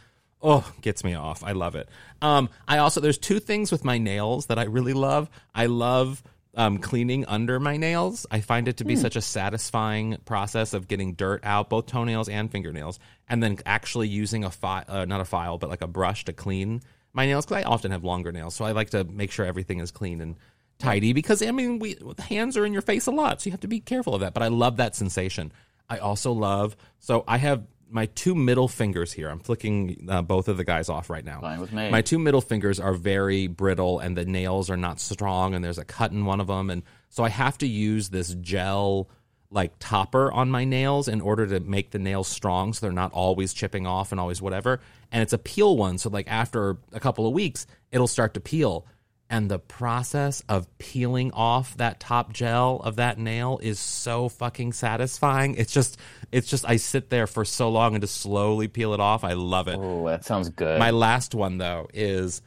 [0.41, 1.43] Oh, gets me off.
[1.43, 1.89] I love it.
[2.21, 5.29] Um, I also there's two things with my nails that I really love.
[5.53, 6.23] I love
[6.55, 8.25] um, cleaning under my nails.
[8.31, 12.29] I find it to be such a satisfying process of getting dirt out, both toenails
[12.29, 15.87] and fingernails, and then actually using a file, uh, not a file, but like a
[15.87, 16.81] brush to clean
[17.13, 19.79] my nails because I often have longer nails, so I like to make sure everything
[19.79, 20.35] is clean and
[20.79, 23.61] tidy because I mean, we hands are in your face a lot, so you have
[23.61, 24.33] to be careful of that.
[24.33, 25.51] But I love that sensation.
[25.89, 29.29] I also love so I have my two middle fingers here.
[29.29, 31.41] I'm flicking uh, both of the guys off right now.
[31.41, 31.89] Fine with me.
[31.89, 35.77] My two middle fingers are very brittle and the nails are not strong and there's
[35.77, 39.09] a cut in one of them and so I have to use this gel
[39.51, 43.13] like topper on my nails in order to make the nails strong so they're not
[43.13, 44.81] always chipping off and always whatever.
[45.11, 48.39] And it's a peel one so like after a couple of weeks it'll start to
[48.39, 48.85] peel
[49.29, 54.71] and the process of peeling off that top gel of that nail is so fucking
[54.73, 55.55] satisfying.
[55.55, 55.97] It's just
[56.31, 59.23] it's just I sit there for so long and just slowly peel it off.
[59.23, 59.77] I love it.
[59.79, 60.77] Oh, that sounds good.
[60.79, 62.41] My last one though is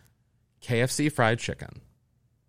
[0.63, 1.81] KFC fried chicken.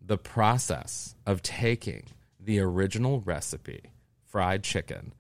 [0.05, 2.05] The process of taking
[2.39, 3.91] the original recipe
[4.25, 5.13] fried chicken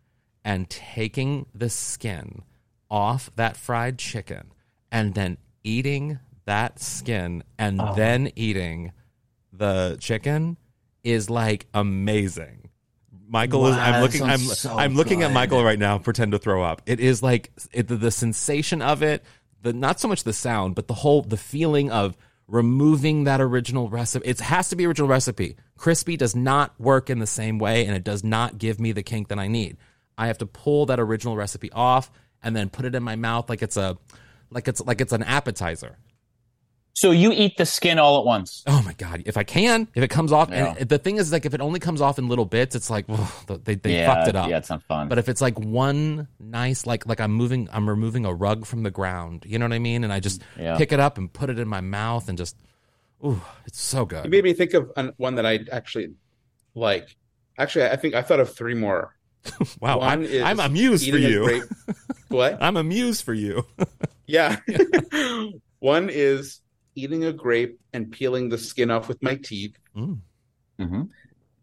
[0.45, 2.43] and taking the skin
[2.89, 4.51] off that fried chicken
[4.91, 7.93] and then eating that skin and Oh.
[7.95, 8.91] then eating
[9.59, 10.57] the chicken
[11.03, 12.69] is like amazing.
[13.27, 15.31] Michael is I'm looking I'm so I'm looking at.
[15.31, 16.81] Michael right now pretend to throw up.
[16.87, 19.23] It is like it, the, the sensation of it,
[19.61, 23.89] the not so much the sound, but the whole the feeling of removing that original
[23.89, 24.27] recipe.
[24.27, 25.57] It has to be original recipe.
[25.77, 29.03] Crispy does not work in the same way and it does not give me the
[29.03, 29.77] kink that I need.
[30.17, 33.49] I have to pull that original recipe off and then put it in my mouth
[33.49, 33.97] like it's a
[34.49, 35.97] like it's like it's an appetizer.
[36.93, 38.63] So you eat the skin all at once.
[38.67, 39.23] Oh my god!
[39.25, 40.75] If I can, if it comes off, Yeah.
[40.77, 43.05] and the thing is, like, if it only comes off in little bits, it's like
[43.07, 44.49] ugh, they they yeah, fucked it up.
[44.49, 45.07] Yeah, it's not fun.
[45.07, 48.83] But if it's like one nice, like like I'm moving, I'm removing a rug from
[48.83, 49.45] the ground.
[49.47, 50.03] You know what I mean?
[50.03, 50.77] And I just Yeah.
[50.77, 52.57] pick it up and put it in my mouth and just,
[53.25, 54.25] ooh, it's so good.
[54.25, 56.13] It made me think of an, one that I actually
[56.75, 57.15] like.
[57.57, 59.15] Actually, I think I thought of three more.
[59.79, 61.43] Wow, One I'm, is I'm amused for you.
[61.45, 61.63] grape-
[62.27, 62.57] What?
[62.61, 63.65] I'm amused for you.
[64.27, 64.57] Yeah.
[65.79, 66.59] One is
[66.99, 69.75] eating a grape and peeling the skin off with my teeth.
[69.95, 70.19] Mm.
[70.79, 71.01] hmm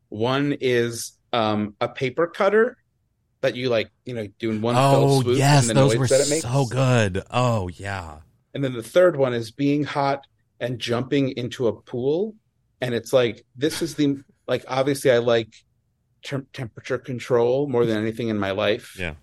[0.09, 2.77] One is um, a paper cutter
[3.41, 5.37] that you like, you know, doing in one Oh swoop.
[5.39, 6.43] yes, and the those were that it makes.
[6.43, 7.23] so good.
[7.31, 8.19] Oh yeah.
[8.55, 10.27] And then the third one is being hot
[10.61, 12.35] and jumping into a pool.
[12.81, 14.17] And it's like, this is the,
[14.49, 15.49] like, obviously I like
[16.25, 18.97] tem- temperature control more than anything in my life.
[18.99, 19.15] Yeah.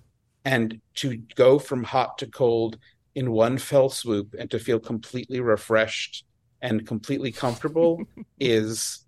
[0.46, 2.78] And to go from hot to cold
[3.16, 6.26] in one fell swoop and to feel completely refreshed
[6.62, 8.02] and completely comfortable
[8.40, 9.06] is,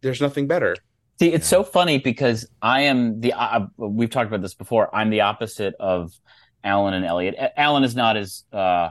[0.00, 0.76] there's nothing better.
[1.18, 1.58] See, it's Yeah.
[1.58, 3.32] so funny because I am the.
[3.34, 4.94] Uh, we've talked about this before.
[4.94, 6.12] I'm the opposite of
[6.64, 7.36] Alan and Elliot.
[7.56, 8.90] Alan is not as uh,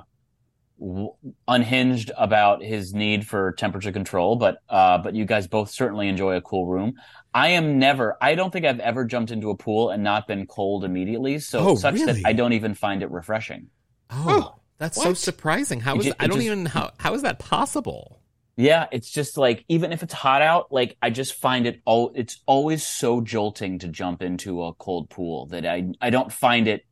[1.48, 6.36] unhinged about his need for temperature control, but uh, but you guys both certainly enjoy
[6.36, 6.94] a cool room.
[7.34, 8.18] I am never.
[8.22, 11.40] I don't think I've ever jumped into a pool and not been cold immediately.
[11.40, 12.22] So Oh, such really?
[12.22, 13.68] that I don't even find it refreshing.
[14.12, 15.80] Oh, that's so surprising.
[15.80, 18.18] How It is ju- I don't just- even how how is that possible?
[18.58, 22.12] Yeah, it's just like even if it's hot out, like I just find it all
[22.16, 26.68] it's always so jolting to jump into a cold pool that I I don't find
[26.68, 26.86] it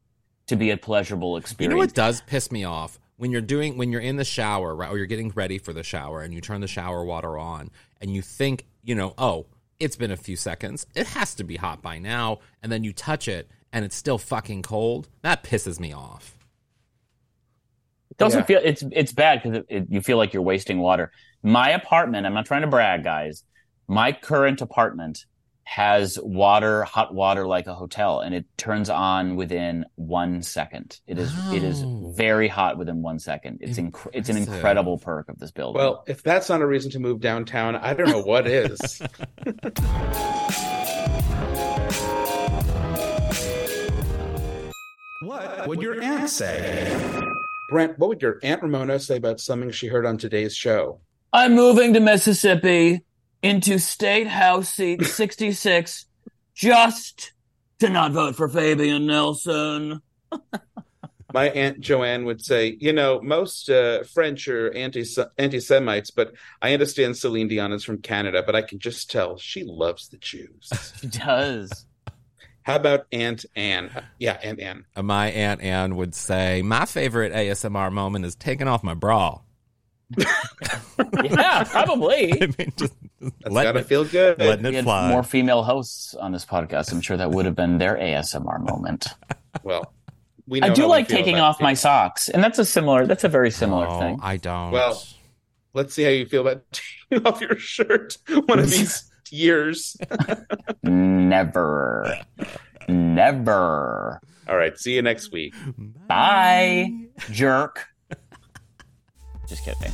[0.48, 1.72] to be a pleasurable experience.
[1.72, 4.74] You know what does piss me off when you're doing when you're in the shower,
[4.74, 7.70] right, or you're getting ready for the shower, and you turn the shower water on,
[8.02, 9.46] and you think, you know, oh,
[9.80, 12.94] it's been a few seconds, it has to be hot by now, and then you
[12.94, 15.10] touch it, and it's still fucking cold.
[15.22, 16.39] That pisses me off.
[18.12, 18.46] It doesn't Yeah.
[18.46, 21.12] feel it's it's bad because it, it, you feel like you're wasting water.
[21.44, 23.44] My apartment, I'm not trying to brag, guys.
[23.88, 25.26] My current apartment
[25.64, 31.00] has water, hot water like a hotel, and it turns on within one second.
[31.06, 32.12] It is it is oh.
[32.16, 33.60] very hot within one second.
[33.62, 35.80] It's inc- it's an incredible perk of this building.
[35.80, 39.02] Well, if that's not a reason to move downtown, I don't know what is.
[45.22, 46.98] What would your aunt say?
[47.70, 51.00] Brent, what would your Aunt Ramona say about something she heard on today's show?
[51.32, 53.04] I'm moving to Mississippi
[53.44, 56.06] into State House seat 66
[56.56, 57.34] just
[57.80, 60.02] to not vote for Fabian Nelson.
[61.32, 65.06] My Aunt Joanne would say, you know, most uh, French are anti
[65.38, 69.38] anti Semites, but I understand Celine Dion is from Canada, but I can just tell
[69.38, 70.70] she loves the Jews.
[71.00, 71.86] She does.
[72.70, 73.90] How about Aunt Anne?
[74.20, 74.86] Yeah, Aunt Anne.
[74.96, 79.40] Uh, My Aunt Anne would say, My favorite ASMR moment is taking off my bra.
[81.24, 82.32] yeah, probably.
[82.40, 84.38] I mean, just That's letting gotta it, feel good.
[84.38, 85.10] letting it fly.
[85.10, 86.92] more female hosts on this podcast.
[86.92, 89.08] I'm sure that would have been their ASMR moment.
[89.64, 89.92] Well,
[90.48, 90.60] we.
[90.60, 93.08] Know I do like taking about off my socks, and that's a similar.
[93.08, 94.20] That's a very similar Oh, thing.
[94.22, 94.70] I don't.
[94.72, 95.02] Well,
[95.74, 96.64] Let's see how you feel about
[97.10, 99.98] taking off your shirt one of these years.
[100.84, 102.16] Never,
[102.88, 104.20] never.
[104.48, 104.78] All right.
[104.78, 105.54] See you next week.
[106.08, 106.92] Bye,
[107.32, 107.86] jerk.
[109.48, 109.92] Just kidding.